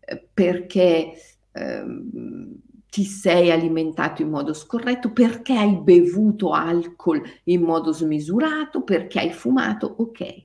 [0.01, 1.12] eh, perché
[1.53, 2.55] ehm,
[2.88, 9.32] ti sei alimentato in modo scorretto, perché hai bevuto alcol in modo smisurato, perché hai
[9.32, 10.44] fumato, ok.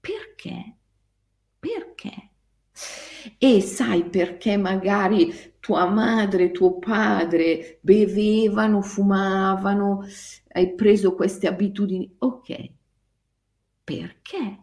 [0.00, 0.76] Perché?
[1.58, 2.30] Perché?
[3.38, 5.32] E sai perché magari
[5.64, 10.04] tua madre, tuo padre bevevano, fumavano,
[10.52, 12.14] hai preso queste abitudini.
[12.18, 12.70] Ok,
[13.84, 14.58] perché?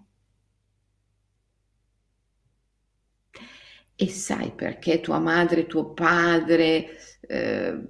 [3.95, 6.89] E sai perché tua madre, tuo padre,
[7.21, 7.89] eh,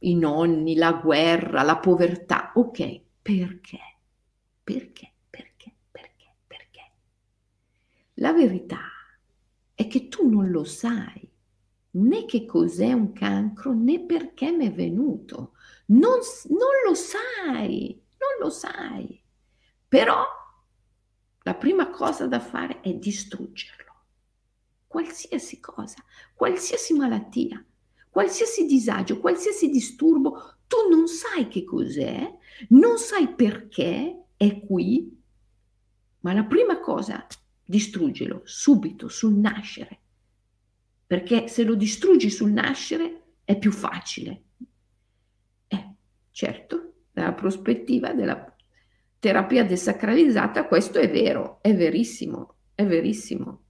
[0.00, 2.52] i nonni, la guerra, la povertà.
[2.54, 3.78] Ok, perché?
[4.62, 5.12] Perché?
[5.28, 5.72] Perché?
[5.90, 6.34] Perché?
[6.46, 6.90] Perché?
[8.14, 8.78] La verità
[9.74, 11.27] è che tu non lo sai
[11.98, 15.52] né che cos'è un cancro né perché mi è venuto.
[15.86, 16.18] Non,
[16.48, 19.22] non lo sai, non lo sai.
[19.86, 20.24] Però
[21.42, 23.86] la prima cosa da fare è distruggerlo.
[24.86, 26.02] Qualsiasi cosa,
[26.34, 27.64] qualsiasi malattia,
[28.10, 32.36] qualsiasi disagio, qualsiasi disturbo, tu non sai che cos'è,
[32.70, 35.16] non sai perché è qui,
[36.20, 37.26] ma la prima cosa,
[37.64, 40.00] distruggilo subito sul nascere
[41.08, 44.42] perché se lo distruggi sul nascere è più facile.
[45.66, 45.94] Eh,
[46.30, 48.54] certo, dalla prospettiva della
[49.18, 53.62] terapia desacralizzata questo è vero, è verissimo, è verissimo.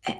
[0.00, 0.18] Eh.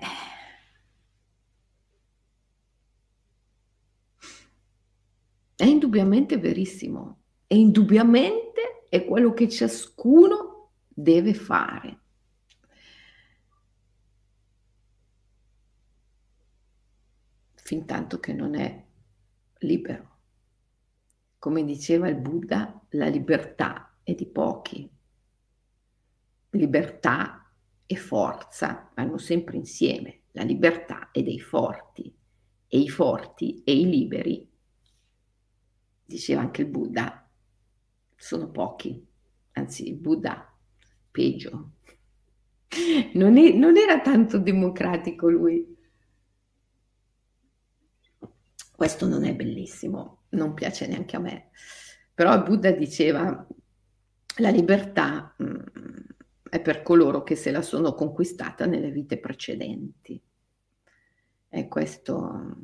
[5.57, 12.03] È indubbiamente verissimo e indubbiamente è quello che ciascuno deve fare.
[17.69, 18.83] Fin tanto che non è
[19.59, 20.17] libero,
[21.39, 24.91] come diceva il Buddha, la libertà è di pochi.
[26.53, 27.53] Libertà
[27.85, 30.23] e forza vanno sempre insieme.
[30.31, 32.11] La libertà è dei forti
[32.69, 34.51] e i forti e i liberi,
[36.07, 37.31] diceva anche il Buddha,
[38.17, 39.07] sono pochi.
[39.53, 40.59] Anzi, il Buddha,
[41.11, 41.73] peggio.
[43.13, 45.77] Non, è, non era tanto democratico lui.
[48.79, 51.49] Questo non è bellissimo, non piace neanche a me.
[52.15, 53.45] Però Buddha diceva
[54.37, 55.97] la libertà mh, mm,
[56.49, 60.23] è per coloro che se la sono conquistata nelle vite precedenti.
[61.49, 62.57] E questo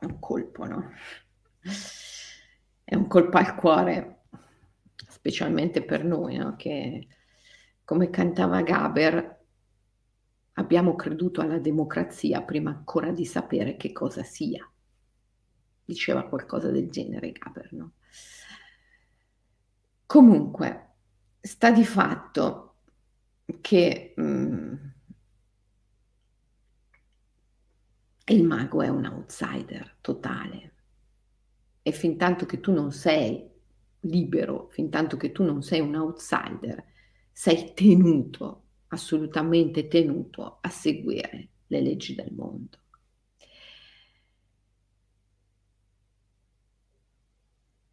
[0.00, 0.90] è un colpo, no?
[2.84, 4.24] È un colpo al cuore,
[5.08, 6.56] specialmente per noi, no?
[6.56, 7.08] Che,
[7.86, 9.35] come cantava Gaber,
[10.58, 14.68] abbiamo creduto alla democrazia prima ancora di sapere che cosa sia.
[15.84, 17.92] Diceva qualcosa del genere Gaber, no?
[20.06, 20.94] Comunque,
[21.40, 22.74] sta di fatto
[23.60, 24.74] che mh, mm,
[28.28, 30.74] il mago è un outsider totale
[31.82, 33.48] e fin tanto che tu non sei
[34.00, 36.84] libero, fin tanto che tu non sei un outsider,
[37.30, 42.78] sei tenuto, assolutamente tenuto a seguire le leggi del mondo.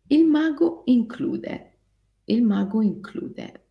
[0.08, 1.74] Il mago include
[2.26, 3.66] il mago include,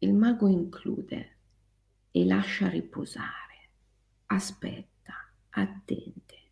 [0.00, 1.36] il mago include
[2.10, 3.70] e lascia riposare,
[4.26, 5.14] aspetta,
[5.48, 6.50] attende.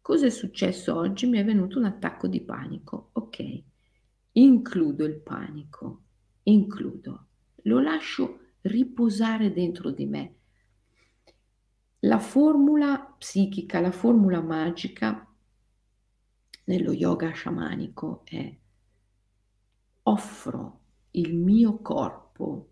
[0.00, 1.26] Cosa è successo oggi?
[1.26, 3.10] Mi è venuto un attacco di panico.
[3.14, 3.62] Ok,
[4.32, 6.02] includo il panico,
[6.44, 7.26] includo,
[7.62, 10.34] lo lascio riposare dentro di me.
[12.00, 15.26] La formula psichica, la formula magica
[16.64, 18.56] nello yoga sciamanico è
[20.02, 20.80] offro
[21.12, 22.70] il mio corpo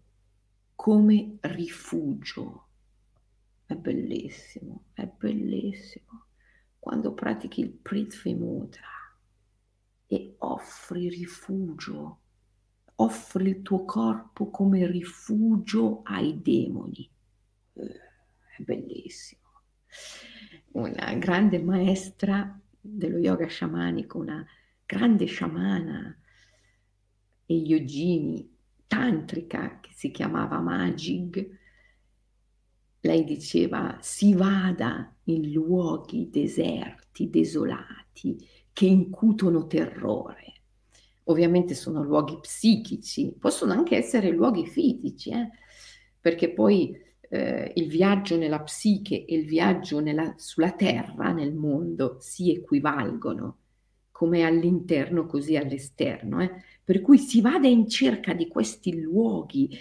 [0.75, 2.67] come rifugio.
[3.65, 6.27] È bellissimo, è bellissimo.
[6.79, 8.89] Quando pratichi il Prithvi Mudra
[10.07, 12.21] e offri rifugio,
[12.97, 17.09] offri il tuo corpo come rifugio ai demoni.
[17.75, 18.01] Eh,
[18.57, 19.43] è bellissimo.
[20.73, 24.45] Una grande maestra dello yoga sciamanico, una
[24.85, 26.19] grande sciamana,
[27.47, 28.55] e yogini
[28.87, 31.59] tantrica che si chiamava Magig,
[33.01, 38.37] lei diceva si vada in luoghi deserti, desolati,
[38.73, 40.56] che incutono terrore.
[41.29, 45.51] Ovviamente sono luoghi psichici, possono anche essere luoghi fisici, eh?
[46.21, 46.97] perché poi
[47.29, 53.59] eh, il viaggio nella psiche e il viaggio nella, sulla terra, nel mondo, si equivalgono,
[54.13, 56.41] come all'interno così all'esterno.
[56.43, 56.51] Eh?
[56.85, 59.77] Per cui si vada in cerca di questi luoghi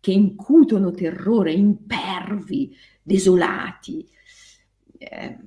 [0.00, 4.08] che incutono terrore, impervi, desolati.
[4.98, 5.38] Eh,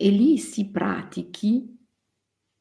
[0.00, 1.77] e lì si pratichi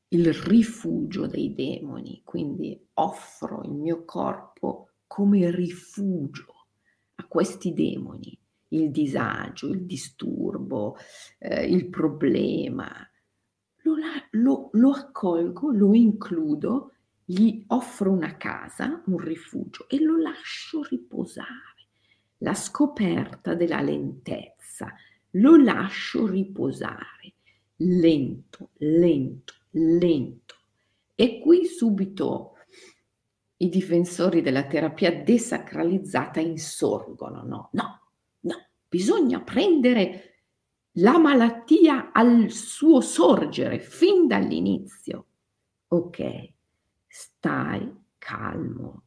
[0.09, 6.67] il rifugio dei demoni, quindi offro il mio corpo come rifugio
[7.15, 8.37] a questi demoni,
[8.69, 10.95] il disagio, il disturbo,
[11.39, 12.89] eh, il problema,
[13.83, 13.95] lo,
[14.31, 16.91] lo, lo accolgo, lo includo,
[17.25, 21.75] gli offro una casa, un rifugio e lo lascio riposare.
[22.37, 24.93] La scoperta della lentezza,
[25.31, 27.33] lo lascio riposare,
[27.77, 30.55] lento, lento, lento.
[31.15, 32.53] E qui subito
[33.57, 38.01] i difensori della terapia desacralizzata insorgono, no, no,
[38.41, 38.55] no,
[38.87, 40.43] bisogna prendere
[40.97, 45.25] la malattia al suo sorgere fin dall'inizio.
[45.87, 46.51] Ok,
[47.07, 49.03] stai calmo.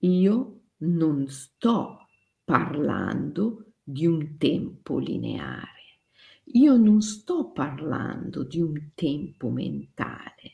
[0.00, 2.08] Io non sto
[2.44, 5.79] parlando di un tempo lineare.
[6.54, 10.52] Io non sto parlando di un tempo mentale.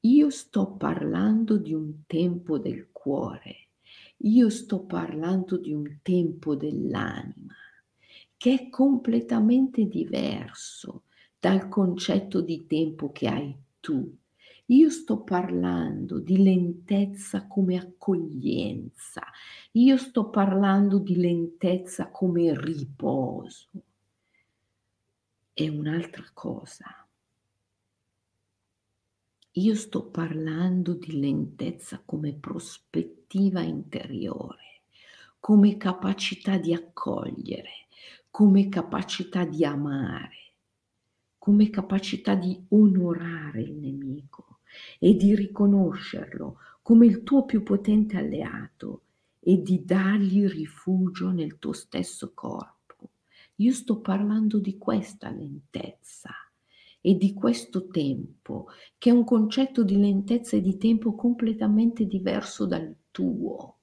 [0.00, 3.68] Io sto parlando di un tempo del cuore.
[4.24, 7.54] Io sto parlando di un tempo dell'anima
[8.36, 11.04] che è completamente diverso
[11.38, 14.12] dal concetto di tempo che hai tu.
[14.66, 19.22] Io sto parlando di lentezza come accoglienza,
[19.72, 23.68] io sto parlando di lentezza come riposo.
[25.54, 27.06] È un'altra cosa.
[29.50, 34.80] Io sto parlando di lentezza come prospettiva interiore,
[35.38, 37.86] come capacità di accogliere,
[38.30, 40.54] come capacità di amare,
[41.36, 44.60] come capacità di onorare il nemico
[44.98, 49.02] e di riconoscerlo come il tuo più potente alleato
[49.38, 52.81] e di dargli rifugio nel tuo stesso corpo.
[53.62, 56.30] Io sto parlando di questa lentezza
[57.00, 58.66] e di questo tempo,
[58.98, 63.76] che è un concetto di lentezza e di tempo completamente diverso dal tuo.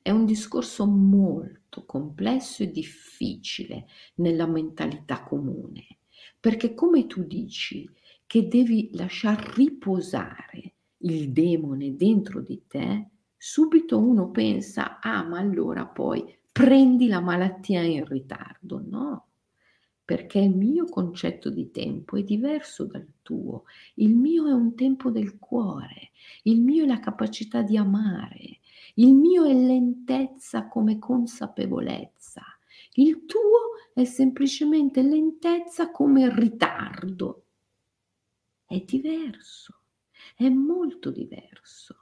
[0.00, 3.86] È un discorso molto complesso e difficile
[4.16, 5.98] nella mentalità comune,
[6.38, 7.90] perché come tu dici
[8.24, 15.86] che devi lasciar riposare il demone dentro di te, subito uno pensa, ah ma allora
[15.86, 18.82] poi prendi la malattia in ritardo.
[18.86, 19.26] No,
[20.04, 23.64] perché il mio concetto di tempo è diverso dal tuo.
[23.94, 26.10] Il mio è un tempo del cuore,
[26.42, 28.60] il mio è la capacità di amare,
[28.96, 32.42] il mio è lentezza come consapevolezza.
[32.94, 37.44] Il tuo è semplicemente lentezza come ritardo.
[38.66, 39.80] È diverso,
[40.36, 42.01] è molto diverso.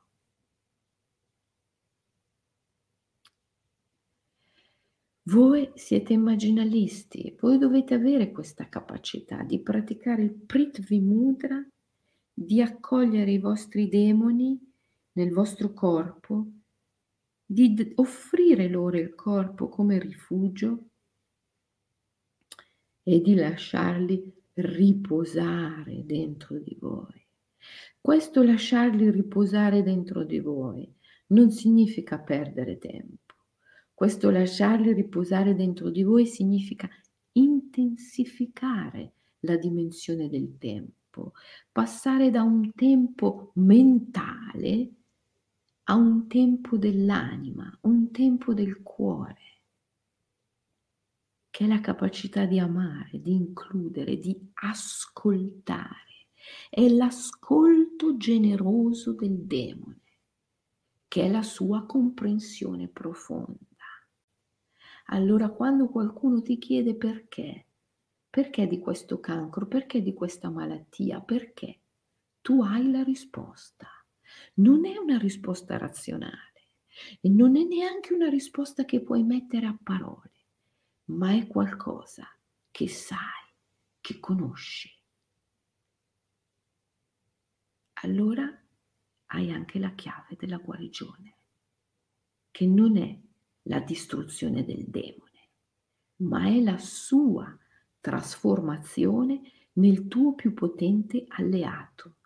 [5.30, 11.64] Voi siete immaginalisti, voi dovete avere questa capacità di praticare il Prithvi Mudra,
[12.32, 14.58] di accogliere i vostri demoni
[15.12, 16.48] nel vostro corpo,
[17.46, 20.88] di offrire loro il corpo come rifugio
[23.04, 27.24] e di lasciarli riposare dentro di voi.
[28.00, 30.92] Questo lasciarli riposare dentro di voi
[31.28, 33.19] non significa perdere tempo
[34.00, 36.88] questo lasciarli riposare dentro di voi significa
[37.32, 41.32] intensificare la dimensione del tempo,
[41.70, 44.90] passare da un tempo mentale
[45.84, 49.60] a un tempo dell'anima, un tempo del cuore,
[51.50, 56.28] che è la capacità di amare, di includere, di ascoltare.
[56.70, 60.00] È l'ascolto generoso del demone,
[61.06, 63.68] che è la sua comprensione profonda.
[65.12, 67.66] Allora quando qualcuno ti chiede perché,
[68.30, 71.80] perché di questo cancro, perché di questa malattia, perché,
[72.40, 73.88] tu hai la risposta.
[74.54, 76.76] Non è una risposta razionale
[77.20, 80.46] e non è neanche una risposta che puoi mettere a parole,
[81.06, 82.28] ma è qualcosa
[82.70, 83.52] che sai,
[84.00, 84.88] che conosci.
[88.02, 88.48] Allora
[89.32, 91.36] hai anche la chiave della guarigione,
[92.52, 93.18] che non è
[93.70, 95.50] la distruzione del demone,
[96.22, 97.56] ma è la sua
[98.00, 99.40] trasformazione
[99.74, 102.16] nel tuo più potente alleato.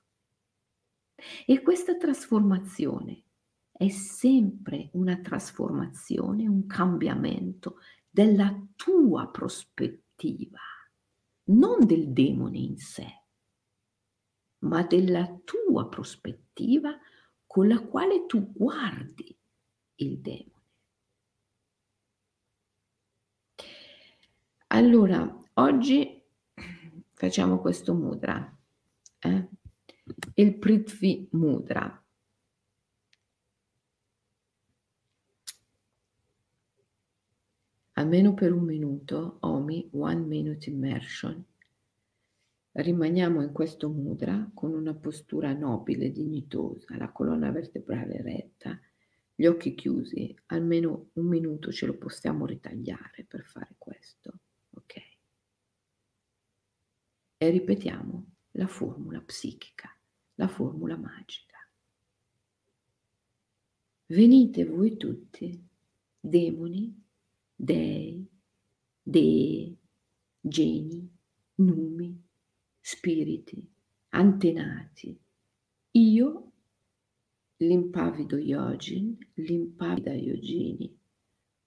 [1.47, 3.24] E questa trasformazione
[3.70, 7.76] è sempre una trasformazione, un cambiamento
[8.09, 10.61] della tua prospettiva,
[11.51, 13.07] non del demone in sé,
[14.61, 16.99] ma della tua prospettiva
[17.47, 19.36] con la quale tu guardi
[19.97, 20.53] il demone.
[24.75, 26.20] Allora, oggi
[27.12, 28.59] facciamo questo mudra,
[29.20, 29.49] eh?
[30.35, 32.05] il Prithvi Mudra.
[37.93, 41.45] Almeno per un minuto, Omi, one minute immersion.
[42.72, 48.77] Rimaniamo in questo mudra con una postura nobile, dignitosa, la colonna vertebrale retta,
[49.37, 54.41] gli occhi chiusi, almeno un minuto ce lo possiamo ritagliare per fare questo.
[57.45, 59.95] E ripetiamo la formula psichica,
[60.37, 61.59] la formula magica.
[64.07, 65.62] Venite voi tutti,
[66.20, 67.03] demoni,
[67.55, 68.27] dei,
[69.03, 69.77] dee,
[70.41, 71.11] geni,
[71.57, 72.22] numi,
[72.81, 73.70] spiriti,
[74.11, 75.20] antenati.
[75.91, 76.53] Io,
[77.59, 80.99] l'impavido Yogin, l'impavida Yogini,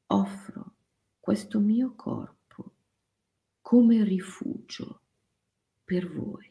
[0.07, 0.75] offro
[1.19, 2.36] questo mio corpo
[3.67, 5.01] come rifugio
[5.83, 6.49] per voi.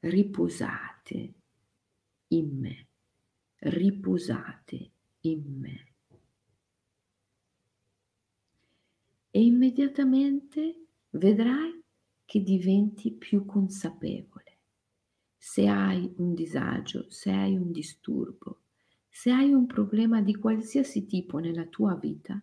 [0.00, 1.34] Riposate
[2.26, 2.88] in me,
[3.56, 5.94] riposate in me.
[9.30, 11.82] E immediatamente vedrai
[12.26, 14.58] che diventi più consapevole.
[15.38, 18.64] Se hai un disagio, se hai un disturbo,
[19.08, 22.38] se hai un problema di qualsiasi tipo nella tua vita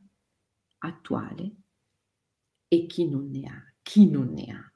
[0.80, 1.56] attuale,
[2.68, 4.74] e chi non ne ha, chi non ne ha,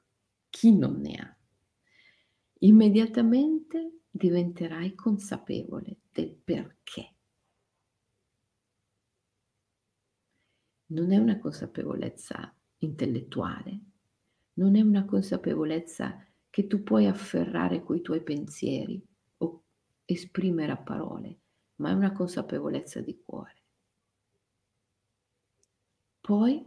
[0.48, 1.36] chi non ne ha.
[2.60, 7.14] Immediatamente diventerai consapevole del perché.
[10.94, 13.80] non è una consapevolezza intellettuale,
[14.54, 19.04] non è una consapevolezza che tu puoi afferrare coi tuoi pensieri
[19.38, 19.64] o
[20.04, 21.40] esprimere a parole,
[21.76, 23.63] ma è una consapevolezza di cuore.
[26.26, 26.66] Poi,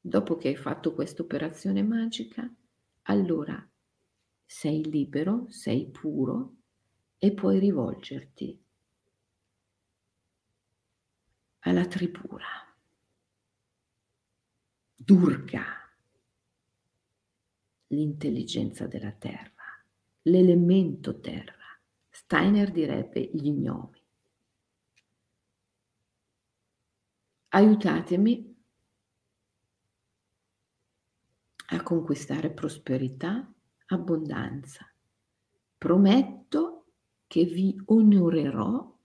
[0.00, 2.50] dopo che hai fatto questa operazione magica,
[3.02, 3.70] allora
[4.46, 6.54] sei libero, sei puro
[7.18, 8.58] e puoi rivolgerti
[11.58, 12.46] alla tripura.
[14.96, 15.62] Durga,
[17.88, 19.84] l'intelligenza della terra,
[20.22, 21.78] l'elemento terra.
[22.08, 24.02] Steiner direbbe gli gnomi.
[27.50, 28.49] Aiutatemi
[31.72, 33.48] a conquistare prosperità,
[33.86, 34.92] abbondanza.
[35.78, 36.86] Prometto
[37.26, 38.98] che vi onorerò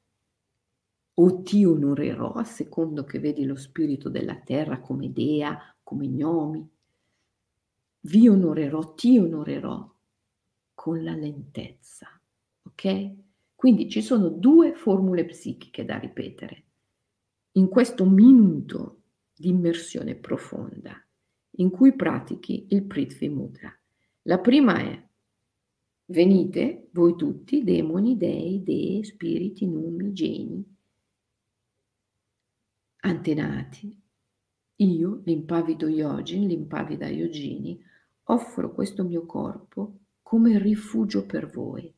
[1.17, 6.67] o ti onorerò a secondo che vedi lo spirito della terra come dea, come gnomi.
[8.01, 9.95] Vi onorerò, ti onorerò
[10.73, 12.07] con la lentezza.
[12.63, 13.13] Ok?
[13.53, 16.63] Quindi ci sono due formule psichiche da ripetere
[17.53, 19.03] in questo minuto
[19.33, 21.04] di immersione profonda
[21.57, 23.73] in cui pratichi il Prithvi Mudra.
[24.23, 25.03] La prima è
[26.07, 30.63] venite voi tutti, demoni, dei, dee, spiriti, numi, geni,
[33.01, 34.01] antenati.
[34.77, 37.79] Io, l'impavido Yogin, l'impavida Yogini,
[38.23, 41.93] offro questo mio corpo come rifugio per voi.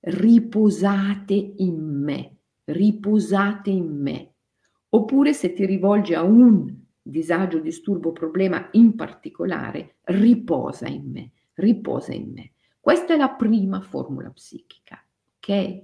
[0.00, 4.32] Riposate in me, riposate in me.
[4.90, 12.12] Oppure se ti rivolgi a un disagio, disturbo, problema in particolare, riposa in me, riposa
[12.12, 12.52] in me.
[12.78, 15.02] Questa è la prima formula psichica,
[15.36, 15.82] ok?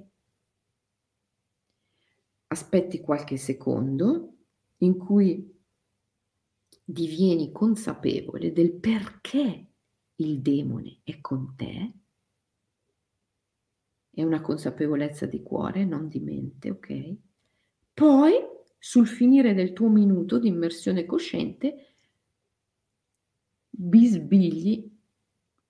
[2.49, 4.35] Aspetti qualche secondo
[4.79, 5.53] in cui
[6.85, 9.67] divieni consapevole del perché
[10.17, 11.93] il demone è con te.
[14.11, 17.17] È una consapevolezza di cuore, non di mente, ok?
[17.95, 18.54] Poi
[18.87, 21.95] sul finire del tuo minuto di immersione cosciente,
[23.71, 24.95] bisbigli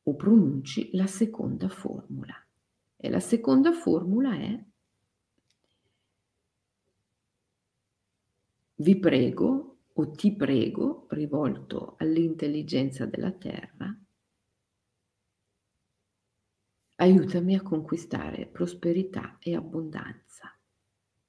[0.02, 2.34] o pronunci la seconda formula.
[2.96, 4.64] E la seconda formula è
[8.74, 13.96] vi prego o ti prego, rivolto all'intelligenza della terra,
[16.96, 20.53] aiutami a conquistare prosperità e abbondanza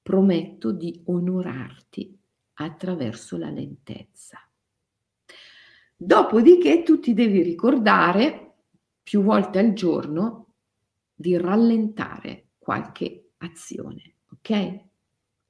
[0.06, 2.16] prometto di onorarti
[2.58, 4.38] attraverso la lentezza.
[5.96, 8.52] Dopodiché tu ti devi ricordare
[9.02, 10.52] più volte al giorno
[11.12, 14.84] di rallentare qualche azione, ok?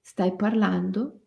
[0.00, 1.26] Stai parlando?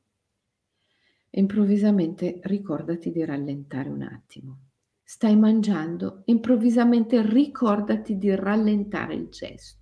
[1.30, 4.60] Improvvisamente ricordati di rallentare un attimo.
[5.04, 6.24] Stai mangiando?
[6.26, 9.79] Improvvisamente ricordati di rallentare il gesto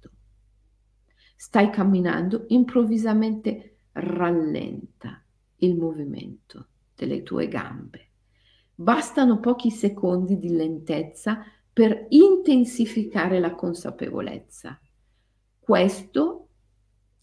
[1.38, 5.24] stai camminando, improvvisamente rallenta
[5.58, 8.10] il movimento delle tue gambe.
[8.74, 14.80] Bastano pochi secondi di lentezza per intensificare la consapevolezza.
[15.60, 16.48] Questo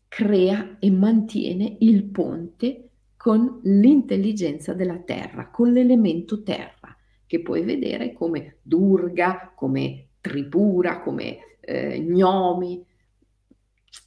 [0.06, 6.96] crea e mantiene il ponte con l'intelligenza della terra, con l'elemento terra,
[7.26, 12.84] che puoi vedere come Durga, come Tripura, come eh, Gnomi,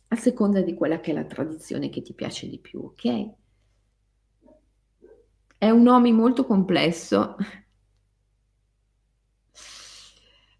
[0.10, 3.30] a seconda di quella che è la tradizione che ti piace di più, ok?
[5.58, 7.36] È un nome molto complesso.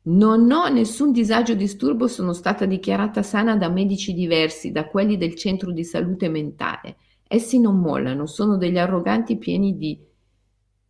[0.04, 5.18] Non ho nessun disagio o disturbo, sono stata dichiarata sana da medici diversi, da quelli
[5.18, 6.98] del centro di salute mentale.
[7.28, 10.00] Essi non mollano, sono degli arroganti pieni di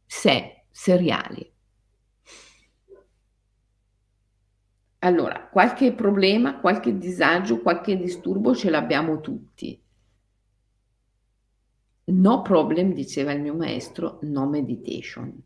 [0.05, 1.51] sé, seriali.
[4.99, 9.79] Allora, qualche problema, qualche disagio, qualche disturbo ce l'abbiamo tutti.
[12.05, 15.43] No problem, diceva il mio maestro, no meditation.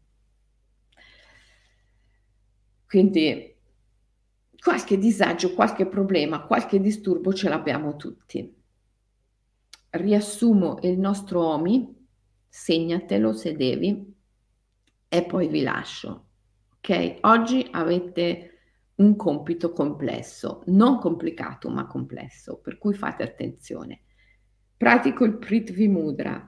[2.85, 3.55] Quindi
[4.61, 8.53] qualche disagio, qualche problema, qualche disturbo ce l'abbiamo tutti.
[9.89, 12.07] Riassumo il nostro OMI,
[12.47, 14.13] segnatelo se devi
[15.09, 16.27] e poi vi lascio.
[16.75, 17.17] Ok?
[17.21, 18.50] Oggi avete
[19.01, 24.01] un compito complesso, non complicato ma complesso, per cui fate attenzione.
[24.77, 26.47] Pratico il Prithvi Mudra.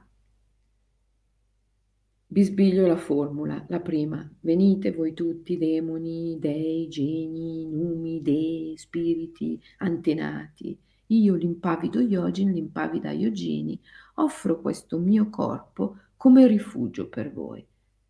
[2.27, 4.27] Bisbiglio la formula, la prima.
[4.39, 10.79] Venite voi tutti, demoni, dei, geni, numi, dei, spiriti, antenati.
[11.07, 13.79] Io, l'impavido Yogin, l'impavida Yogini,
[14.15, 17.65] offro questo mio corpo come rifugio per voi.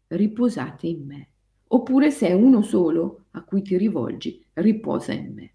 [0.07, 1.32] Riposate in me.
[1.67, 5.53] Oppure se è uno solo a cui ti rivolgi, riposa in me.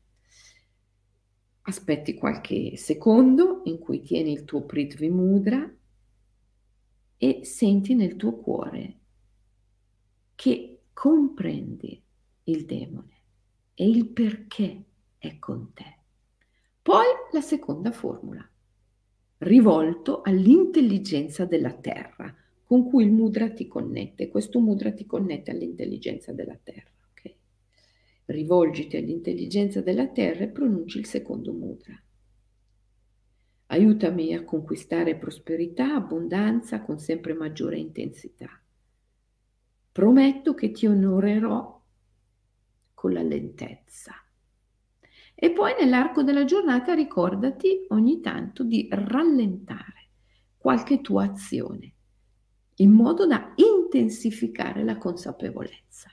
[1.63, 5.71] Aspetti qualche secondo in cui tieni il tuo Prithvi Mudra
[7.19, 8.99] e senti nel tuo cuore
[10.35, 12.03] che comprendi
[12.45, 13.21] il demone
[13.75, 14.85] e il perché
[15.19, 15.99] è con te.
[16.81, 18.49] Poi la seconda formula,
[19.39, 22.35] rivolto all'intelligenza della terra
[22.69, 24.29] con cui il mudra ti connette.
[24.29, 26.91] Questo mudra ti connette all'intelligenza della terra.
[27.13, 27.35] Okay?
[28.27, 31.99] Rivolgiti all'intelligenza della terra e pronunci il secondo mudra.
[33.69, 38.51] Aiutami a conquistare prosperità, abbondanza con sempre maggiore intensità.
[39.91, 41.83] Prometto che ti onorerò
[42.93, 44.13] con la lentezza.
[45.35, 50.11] E poi nell'arco della giornata ricordati ogni tanto di rallentare
[50.59, 51.95] qualche tua azione
[52.79, 56.11] in modo da intensificare la consapevolezza.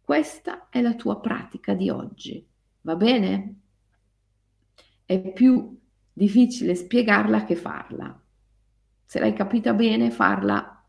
[0.00, 2.46] Questa è la tua pratica di oggi,
[2.82, 3.54] va bene?
[5.04, 5.78] È più
[6.12, 8.20] difficile spiegarla che farla.
[9.04, 10.84] Se l'hai capita bene, farla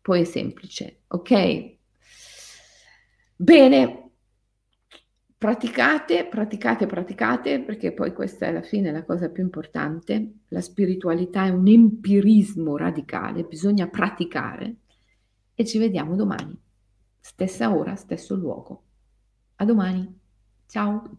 [0.00, 1.76] poi è semplice, ok?
[3.36, 4.09] Bene,
[5.40, 10.40] praticate, praticate, praticate, perché poi questa è alla fine la cosa più importante.
[10.48, 14.76] La spiritualità è un empirismo radicale, bisogna praticare
[15.54, 16.54] e ci vediamo domani,
[17.18, 18.82] stessa ora, stesso luogo.
[19.56, 20.14] A domani,
[20.66, 21.16] ciao!